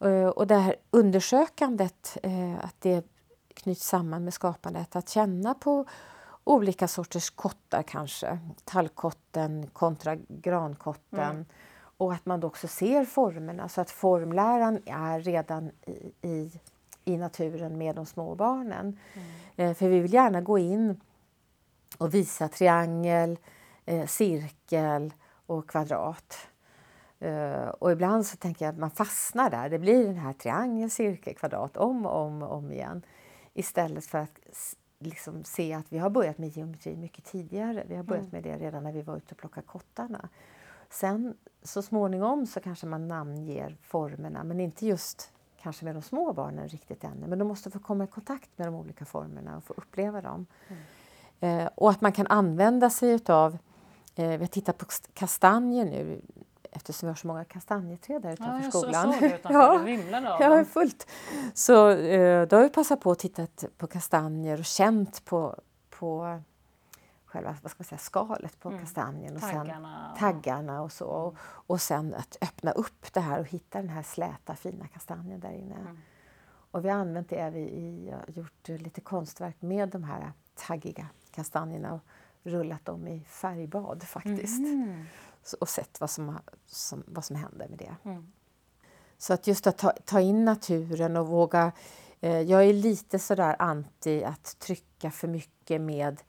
[0.00, 3.04] Eh, Och det här undersökandet, eh, att det
[3.54, 5.84] knyts samman med skapandet, att känna på
[6.44, 11.30] olika sorters kottar kanske, tallkotten kontra grankotten.
[11.30, 11.44] Mm.
[11.96, 16.50] Och att man då också ser formerna, så att formläran är redan i, i,
[17.04, 18.98] i naturen med de små barnen.
[19.56, 21.00] Eh, För vi vill gärna gå in
[21.98, 23.38] och visa triangel,
[23.84, 25.12] eh, cirkel
[25.46, 26.38] och kvadrat.
[27.18, 29.68] Eh, och ibland så tänker jag att man fastnar där.
[29.68, 33.02] Det blir den här triangel, cirkel, kvadrat om och om och om igen.
[33.54, 34.38] Istället för att
[34.98, 37.84] liksom se att vi har börjat med geometri mycket tidigare.
[37.88, 38.32] Vi har börjat Mm.
[38.32, 40.28] med det redan när vi var ute och plockade kottarna.
[40.90, 45.32] Sen så småningom så kanske man namnger formerna men inte just
[45.62, 47.26] kanske med de små barnen riktigt ännu.
[47.26, 50.46] Men de måste få komma i kontakt med de olika formerna och få uppleva dem.
[51.40, 53.58] Eh, och att man kan använda sig utav,
[54.14, 56.20] eh, vi har tittat på st- kastanjer nu
[56.72, 59.12] eftersom vi har så många kastanjeträd här Ja, utanför jag så, skolan.
[59.12, 59.50] såg det utanför.
[59.60, 59.78] Ja.
[60.38, 61.06] Det av Ja, fullt.
[61.54, 65.56] Så eh, då har vi passat på att titta på kastanjer och känt på,
[65.90, 66.40] på
[67.24, 68.80] själva vad ska man säga, skalet på Mm.
[68.80, 70.10] kastanjen och sen Taggarna.
[70.12, 71.06] och- taggarna och så.
[71.06, 75.40] Och, och sen att öppna upp det här och hitta den här släta fina kastanjen
[75.40, 75.74] där inne.
[75.74, 75.98] Mm.
[76.72, 80.32] Och vi har använt det även i, jag har gjort lite konstverk med de här
[80.66, 82.00] taggiga kastanjerna och
[82.42, 84.58] rullat dem i färgbad faktiskt.
[84.58, 85.04] Mm.
[85.60, 88.10] Och sett vad som, som, vad som händer med det.
[88.10, 88.32] Mm.
[89.18, 91.72] Så att just att ta, ta in naturen och våga...
[92.20, 96.20] Eh, jag är lite sådär anti att trycka för mycket med,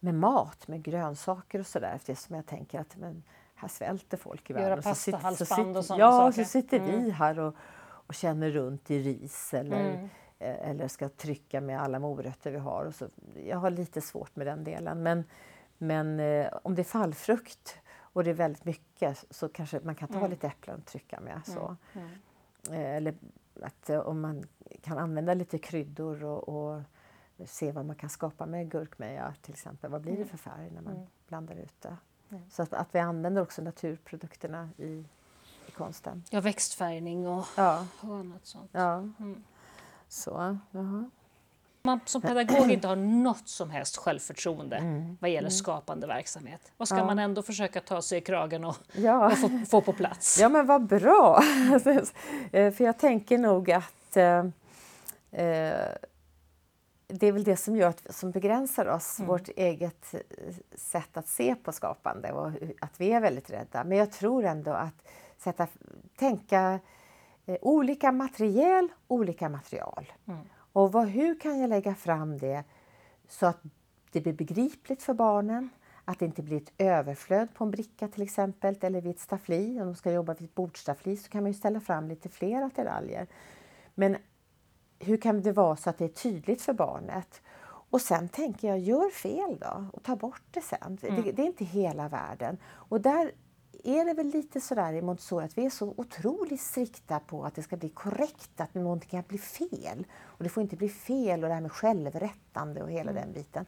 [0.00, 3.22] med mat, med grönsaker och sådär eftersom jag tänker att men,
[3.54, 4.82] här svälter folk i Göra världen.
[4.82, 6.44] Så pasta, sit- så sitter- och sådana Ja, saker.
[6.44, 7.04] så sitter Mm.
[7.04, 10.08] vi här och, och känner runt i ris eller, Mm.
[10.40, 12.84] Eh, eller ska trycka med alla morötter vi har.
[12.84, 13.08] Och så,
[13.46, 15.02] jag har lite svårt med den delen.
[15.02, 15.24] Men,
[15.78, 17.76] men eh, om det är fallfrukt
[18.12, 20.30] och det är väldigt mycket så kanske man kan ta Mm.
[20.30, 21.40] lite äpplen och trycka med.
[21.44, 21.76] Så.
[21.92, 22.08] Mm.
[22.70, 23.14] Eh, Eller
[23.62, 24.44] att om man
[24.82, 26.82] kan använda lite kryddor och, och
[27.46, 29.90] se vad man kan skapa med gurkmeja till exempel.
[29.90, 31.06] Vad blir det för färg när man Mm.
[31.28, 31.96] blandar ut det?
[32.30, 32.42] Mm.
[32.50, 35.04] Så att, att vi använder också naturprodukterna i,
[35.66, 36.24] i konsten.
[36.30, 38.70] Ja, växtfärgning och, Ja, och annat sånt.
[38.72, 39.08] ja.
[40.10, 40.58] Mm.
[40.58, 40.58] så.
[40.70, 41.10] Jaha.
[41.82, 45.16] man som pedagog inte har något som helst självförtroende Mm.
[45.20, 46.72] vad gäller skapande verksamhet.
[46.76, 49.26] Vad ska man ändå försöka ta sig i kragen och, Ja.
[49.26, 50.38] och få, få på plats?
[50.40, 51.42] Ja men vad bra!
[52.52, 54.38] Eh, För jag tänker nog att eh,
[55.30, 55.88] eh,
[57.12, 59.28] det är väl det som gör att, som begränsar oss, Mm.
[59.28, 60.20] vårt eget eh,
[60.74, 62.50] sätt att se på skapande och
[62.80, 63.84] att vi är väldigt rädda.
[63.84, 65.06] Men jag tror ändå att
[65.38, 65.66] sätta,
[66.18, 66.78] tänka
[67.60, 70.12] olika materiel, olika material.
[70.28, 70.40] Mm.
[70.72, 72.64] Och vad, hur kan jag lägga fram det
[73.28, 73.60] så att
[74.12, 75.70] det blir begripligt för barnen?
[76.04, 79.80] Att det inte blir ett överflöd på en bricka till exempel, eller vid ett staffli.
[79.80, 82.62] Om de ska jobba vid ett bordstaffli så kan man ju ställa fram lite fler
[82.62, 83.26] attiraljer.
[83.94, 84.16] Men
[84.98, 87.42] hur kan det vara så att det är tydligt för barnet?
[87.90, 90.98] Och sen tänker jag, gör fel då och ta bort det sen.
[91.00, 92.58] Det, det är inte hela världen.
[92.64, 93.32] Och där
[93.84, 97.54] är det väl lite sådär i Montessori att vi är så otroligt strikta på att
[97.54, 100.06] det ska bli korrekt, att någonting kan bli fel.
[100.22, 103.66] Och det får inte bli fel och det här med självrättande och hela den biten.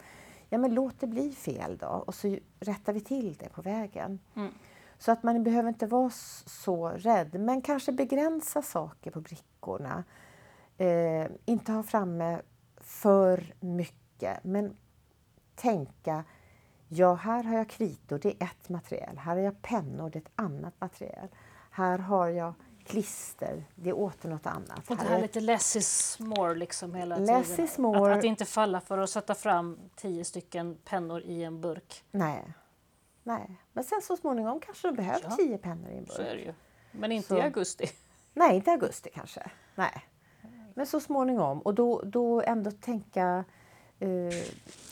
[0.49, 4.21] Ja men låt det bli fel då och så rättar vi till det på vägen.
[4.35, 4.53] Mm.
[4.99, 6.11] Så att man behöver inte vara
[6.47, 10.05] så rädd men kanske begränsa saker på brickorna.
[10.77, 12.41] Eh, inte ha framme
[12.81, 14.77] för mycket men
[15.55, 16.25] tänka
[16.95, 19.17] Ja, här har jag kritor, det är ett material.
[19.19, 21.29] Här har jag pennor, det är ett annat material.
[21.71, 24.91] Här har jag klister, det är åter något annat.
[24.91, 27.85] Och det Här är- lite less is more liksom hela Less tiden.
[27.95, 32.05] Att, att inte falla för att sätta fram tio stycken pennor i en burk.
[32.11, 32.53] Nej.
[33.23, 33.57] Nej.
[33.73, 35.37] Men sen så småningom kanske du behöver Ja.
[35.37, 36.35] tio pennor i en Så är burk.
[36.35, 36.55] det ju.
[36.93, 37.87] Men inte Så- i augusti.
[38.35, 39.51] Nej, inte i augusti kanske.
[39.75, 40.05] Nej.
[40.75, 41.61] Men så småningom.
[41.61, 43.45] Och då, då ändå tänka
[44.03, 44.45] eh,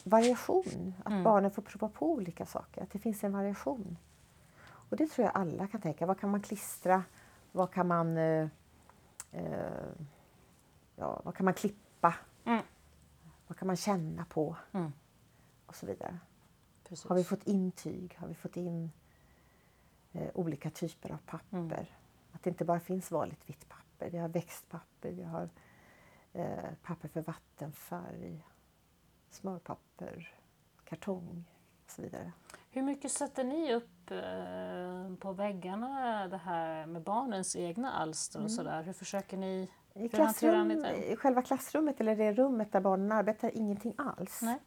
[0.04, 0.94] variation.
[1.04, 1.22] Att Mm.
[1.24, 2.82] barnen får prova på olika saker.
[2.82, 3.98] Att det finns en variation.
[4.62, 6.06] Och det tror jag alla kan tänka.
[6.06, 7.04] Vad kan man klistra?
[7.52, 8.48] Vad kan man, eh,
[9.32, 9.90] eh,
[10.96, 12.14] ja, vad kan man klippa?
[12.44, 12.62] Mm.
[13.46, 14.56] Vad kan man känna på?
[14.72, 14.92] Mm.
[15.66, 16.18] Och så vidare.
[16.84, 17.06] Precis.
[17.08, 18.16] Har vi fått in tyg?
[18.18, 18.90] Har vi fått in
[20.12, 21.56] eh, olika typer av papper?
[21.58, 21.84] Mm.
[22.32, 24.10] Att det inte bara finns vanligt vitt papper.
[24.10, 25.48] Vi har växtpapper, vi har
[26.32, 28.46] eh, papper för vattenfärg,
[29.30, 30.34] smörpapper,
[30.84, 31.44] kartong
[31.84, 32.32] och så vidare.
[32.70, 38.44] Hur mycket sätter ni upp eh, på väggarna det här med barnens egna alster Mm.
[38.44, 38.82] och sådär?
[38.82, 39.70] Hur försöker ni?
[39.94, 40.70] I, klassrum?
[40.70, 44.40] I själva klassrummet eller det rummet där barnen arbetar ingenting alls.
[44.42, 44.58] Nej.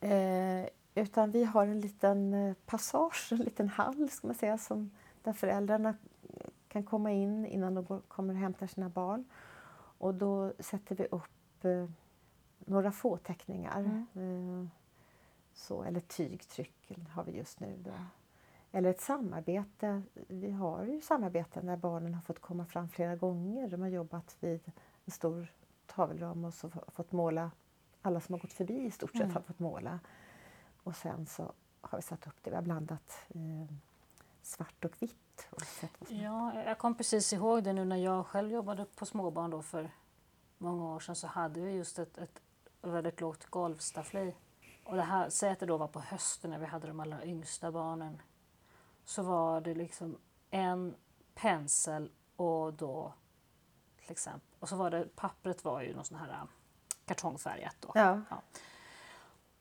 [0.00, 4.90] Eh, utan vi har en liten eh, passage, en liten hall ska man säga, som,
[5.22, 5.94] där föräldrarna
[6.68, 9.24] kan komma in innan de går, kommer och hämtar sina barn.
[9.98, 11.90] Och då sätter vi upp eh,
[12.68, 14.04] några få teckningar.
[14.14, 14.66] Eh,
[15.54, 17.76] så, eller tygtryck har vi just nu.
[17.84, 17.90] Då.
[18.72, 20.02] Eller ett samarbete.
[20.14, 23.68] Vi har ju samarbeten där barnen har fått komma fram flera gånger.
[23.68, 24.72] De har jobbat vid
[25.04, 25.52] en stor
[25.86, 27.50] tavelram och så fått måla.
[28.02, 29.34] Alla som har gått förbi i stort sett Mm.
[29.34, 30.00] har fått måla.
[30.82, 32.50] Och sen så har vi satt upp det.
[32.50, 33.74] Vi har blandat eh,
[34.42, 35.48] svart och vitt.
[35.50, 35.62] Och
[36.08, 39.90] Ja, jag kom precis ihåg det nu när jag själv jobbade på småbarn då för
[40.58, 42.40] många år sedan så hade vi just ett, ett
[42.82, 44.34] väldigt lågt golvstaffli.
[44.84, 47.24] Och det här, säg att det då var på hösten när vi hade de allra
[47.24, 48.22] yngsta barnen.
[49.04, 50.18] Så var det liksom
[50.50, 50.94] en
[51.34, 53.12] pensel och då
[54.08, 56.44] till exempel, och så var det, pappret var ju någon sån här äh,
[57.04, 57.92] kartongfärgat då.
[57.94, 58.20] Ja.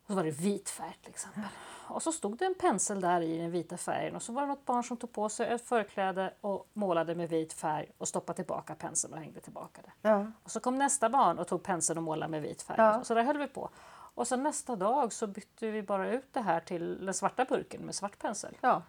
[0.01, 1.43] Och så var det vit färg till exempel.
[1.89, 4.47] Och så stod det en pensel där i den vita färgen och så var det
[4.47, 8.35] något barn som tog på sig ett förkläde och målade med vit färg och stoppade
[8.35, 10.09] tillbaka penseln och hängde tillbaka det.
[10.09, 10.31] Ja.
[10.43, 12.77] Och så kom nästa barn och tog penseln och målade med vit färg.
[12.77, 12.99] Ja.
[12.99, 13.69] Och så där höll vi på.
[14.17, 17.81] Och sen nästa dag så bytte vi bara ut det här till den svarta burken
[17.81, 18.57] med svart pensel.
[18.61, 18.83] ja.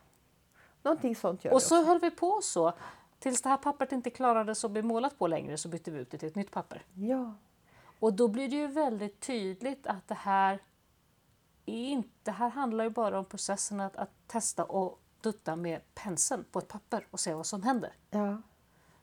[0.82, 2.72] Någonting sånt gör Och så höll vi på så.
[3.18, 6.10] Tills det här pappret inte klarade att bli målat på längre så bytte vi ut
[6.10, 6.82] det till ett nytt papper.
[6.94, 7.34] Ja.
[8.00, 10.60] Och då blir det ju väldigt tydligt att det här är
[11.68, 16.44] inte, det här handlar ju bara om processen att, att testa och dutta med penseln
[16.52, 17.92] på ett papper och se vad som händer.
[18.10, 18.42] Ja.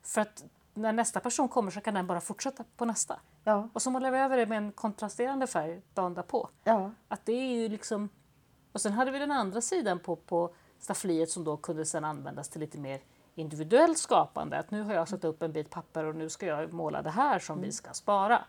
[0.01, 0.43] För att
[0.73, 3.19] när nästa person kommer så kan den bara fortsätta på nästa.
[3.43, 3.69] Ja.
[3.73, 6.49] Och så målar vi över det med en kontrasterande färg dagen därpå.
[6.63, 6.91] Ja.
[7.07, 8.09] Att det är ju liksom...
[8.71, 12.49] Och sen hade vi den andra sidan på, på staffliet som då kunde sedan användas
[12.49, 13.01] till lite mer
[13.35, 14.57] individuellt skapande.
[14.57, 17.09] Att nu har jag satt upp en bit papper och nu ska jag måla det
[17.09, 18.45] här som vi ska spara.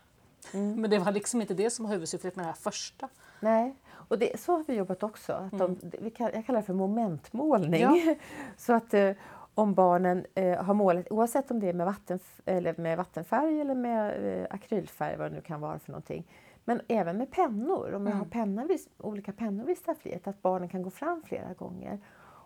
[0.51, 3.09] Men det var liksom inte det som var huvudsyftet med det här första.
[3.39, 3.75] Nej,
[4.07, 5.33] och det, så har vi jobbat också.
[5.33, 7.81] Att de, vi kan, jag kallar det för momentmålning.
[7.81, 7.95] Mm.
[8.07, 8.15] Ja.
[8.57, 9.11] så att eh,
[9.55, 13.75] om barnen eh, har målat, oavsett om det är med, vatten, eller med vattenfärg eller
[13.75, 16.27] med eh, akrylfärg, vad det nu kan vara för någonting.
[16.65, 18.17] Men även med pennor, om jag Mm.
[18.17, 21.99] har pennor vid, olika pennor vid staffliet, att barnen kan gå fram flera gånger.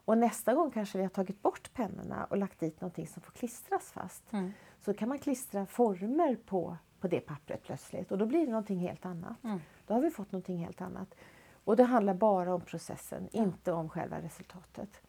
[0.06, 3.32] Och nästa gång kanske vi har tagit bort pennorna och lagt dit någonting som får
[3.32, 4.34] klistras fast.
[4.34, 4.52] Mm.
[4.86, 8.80] Så kan man klistra former på, på det pappret plötsligt och då blir det någonting
[8.80, 9.44] helt annat.
[9.44, 9.60] Mm.
[9.88, 11.16] Då har vi fått någonting helt annat.
[11.64, 15.02] Och det handlar bara om processen, inte om själva resultatet.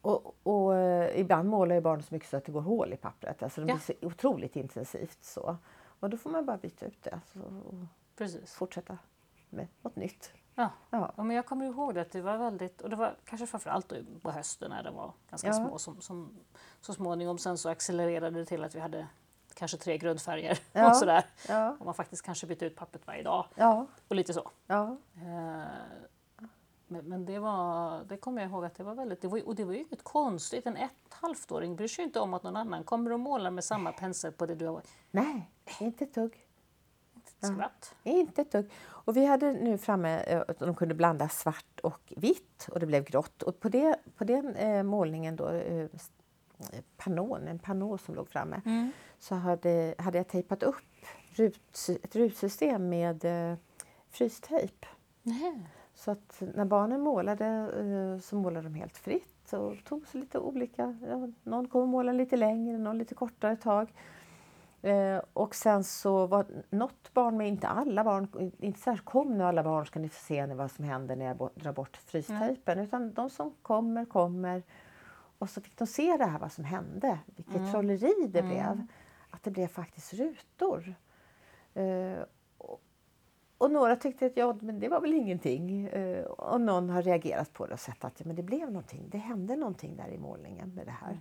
[0.00, 2.96] Och, och eh, ibland målar ju barn så mycket så att det går hål i
[2.96, 3.42] pappret.
[3.42, 5.56] Alltså det blir så otroligt intensivt så.
[6.00, 8.98] Och då får man bara byta ut det alltså, och fortsätta
[9.50, 10.32] med något nytt.
[10.54, 10.70] Ja.
[10.90, 11.12] Ja.
[11.16, 14.30] Men jag kommer ihåg det att det var väldigt, och det var kanske framförallt på
[14.30, 15.54] hösten när det var ganska Ja.
[15.54, 16.38] små som, som
[16.80, 19.06] så småningom sen så accelererade det till att vi hade
[19.54, 20.90] kanske tre grundfärger Ja.
[20.90, 21.24] och sådär.
[21.48, 24.50] Ja, Och man faktiskt kanske bytte ut pappret varje dag ja, och lite så.
[24.66, 24.96] ja.
[25.16, 25.62] Eh,
[26.88, 29.54] Men, men det var, det kommer jag ihåg att det var väldigt, det var, och
[29.54, 30.66] det var ju inget konstigt.
[30.66, 33.92] En ett halvt-åring bryr sig inte om att någon annan kommer och målar med samma
[33.92, 35.50] pensel på det du har Nej,
[35.80, 36.46] inte ett dugg.
[37.40, 37.94] skvatt.
[38.02, 38.70] Inte ett dugg.
[38.82, 42.86] Och vi hade nu framme eh, att de kunde blanda svart och vitt och det
[42.86, 43.42] blev grått.
[43.42, 45.88] Och på, det, på den eh, målningen då, eh, eh,
[46.96, 48.92] panon, en panå som låg framme, Mm.
[49.22, 50.76] Så hade, hade jag tejpat upp
[51.34, 53.56] rut, ett rutsystem med eh,
[54.10, 54.86] frystejp.
[55.22, 55.66] Nej.
[55.94, 60.38] Så att när barnen målade eh, så målade de helt fritt och tog sig lite
[60.38, 60.98] olika.
[61.08, 63.92] Ja, någon kom och målade lite längre, någon lite kortare tag.
[64.82, 69.38] Eh, och sen så var något barn med, inte alla barn, inte så här kom
[69.38, 71.96] nu alla barn ska ni få se vad som händer när jag bo- drar bort
[71.96, 72.78] frystejpen.
[72.78, 74.62] Utan de som kommer, kommer.
[75.38, 77.18] Och så fick de se det här vad som hände.
[77.26, 78.86] Vilket trolleri det blev.
[79.34, 80.94] Att det blev faktiskt rutor.
[81.74, 82.22] Eh,
[82.58, 82.80] och,
[83.58, 85.86] och några tyckte att ja, men det var väl ingenting.
[85.86, 89.08] Eh, och någon har reagerat på det och sett att ja, men det blev någonting.
[89.08, 91.18] Det hände någonting där i målningen med det här.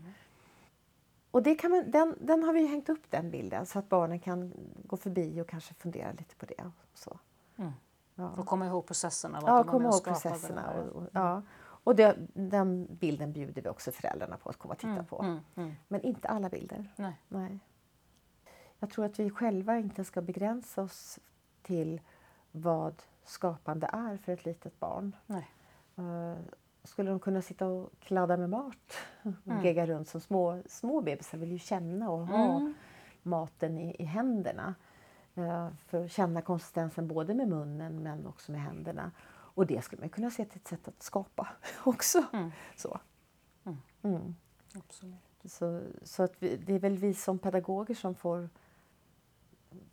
[1.31, 4.19] Och det kan man, den, den har vi hängt upp den bilden så att barnen
[4.19, 4.53] kan
[4.85, 6.63] gå förbi och kanske fundera lite på det.
[6.65, 7.19] Och så.
[7.57, 7.71] Mm.
[8.15, 8.29] Ja.
[8.37, 9.39] Och komma ihåg processerna.
[9.45, 10.73] Ja, komma ihåg processerna.
[10.73, 11.41] Och, och, ja.
[11.59, 15.21] och det, den bilden bjuder vi också föräldrarna på att komma och titta Mm, på.
[15.21, 15.71] mm, mm.
[15.87, 16.93] Men inte alla bilder.
[16.95, 17.13] Nej.
[17.27, 17.59] Nej.
[18.83, 21.19] Jag tror att vi själva inte ska begränsa oss
[21.61, 22.01] till
[22.51, 25.15] vad skapande är för ett litet barn.
[25.25, 25.51] Nej.
[25.97, 26.37] Eh,
[26.83, 29.65] skulle de kunna sitta och kladda med mat och Mm.
[29.65, 32.73] gegga runt som små, små bebisar vill ju känna och ha Mm.
[33.23, 34.75] maten i, i händerna.
[35.35, 39.11] Eh, för att känna konsistensen både med munnen men också med händerna.
[39.53, 41.47] Och det skulle man kunna se till ett sätt att skapa
[41.83, 42.23] också.
[42.33, 42.51] Mm.
[42.75, 42.99] Så.
[43.63, 43.77] Mm.
[44.01, 44.35] Mm.
[44.75, 45.19] Absolut.
[45.45, 48.49] Så, så att vi, det är väl vi som pedagoger som får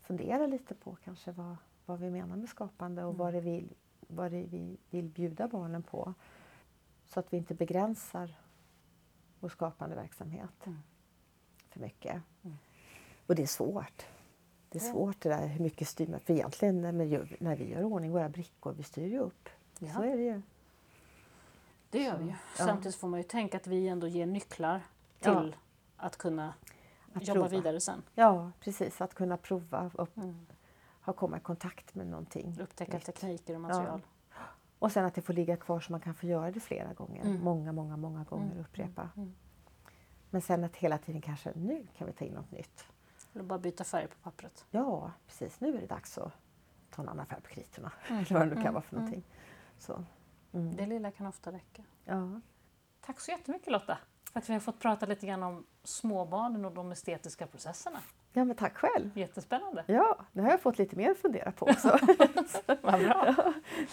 [0.03, 1.57] fundera lite på kanske vad,
[1.87, 3.69] vad vi menar med skapande och vad, det vill,
[4.01, 6.15] vad det vi vill bjuda barnen på.
[7.07, 8.35] Så att vi inte begränsar
[9.41, 10.79] vår skapande verksamhet Mm.
[11.69, 12.23] för mycket.
[12.43, 12.57] Mm.
[13.27, 14.07] Och det är svårt.
[14.69, 14.93] Det är Ja.
[14.93, 16.21] svårt det där hur mycket styr man.
[16.21, 19.49] För egentligen när vi, gör, när vi gör ordning våra brickor, vi styr ju upp.
[19.79, 19.93] Ja.
[19.95, 20.43] Så är det ju.
[21.91, 22.31] Det gör vi ju.
[22.31, 22.37] Ja.
[22.67, 24.83] Samtidigt får man ju tänka att vi ändå ger nycklar
[25.21, 25.41] Ja.
[25.43, 25.57] till
[25.97, 26.55] att kunna
[27.23, 27.49] Att jobba prova.
[27.49, 28.03] vidare sen.
[28.15, 29.01] Ja, precis.
[29.01, 30.47] Att kunna prova och Mm.
[31.01, 32.57] ha komma i kontakt med någonting.
[32.61, 33.05] Upptäcka nytt.
[33.05, 34.01] tekniker och material.
[34.79, 37.25] Och sen att det får ligga kvar så man kan få göra det flera gånger.
[37.25, 37.41] Mm.
[37.45, 39.09] Många, många, många gånger Mm, upprepa.
[39.17, 39.35] mm.
[40.31, 42.85] Men sen att hela tiden kanske, nu kan vi ta in något nytt.
[43.35, 44.67] Eller bara byta färg på pappret.
[44.71, 45.61] Ja, precis.
[45.61, 46.33] Nu är det dags att
[46.91, 47.93] ta en annan färg på kritorna.
[48.09, 49.05] Mm, Eller vad det nu kan mm, vara för mm.
[49.05, 49.25] någonting.
[49.79, 50.05] Så.
[50.53, 50.77] Mm.
[50.77, 51.83] Det lilla kan ofta räcka.
[52.05, 52.41] Ja.
[53.01, 53.99] Tack så jättemycket Lotta
[54.39, 57.99] för att vi har fått prata lite grann om småbarnen och de estetiska processerna.
[58.33, 59.19] ja, men tack själv.
[59.19, 59.85] Jättespännande.
[59.87, 61.89] Ja, nu har jag fått lite mer att fundera på också.
[62.67, 63.35] Vad bra.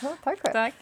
[0.01, 0.53] ja, tack själv.
[0.53, 0.75] Tack.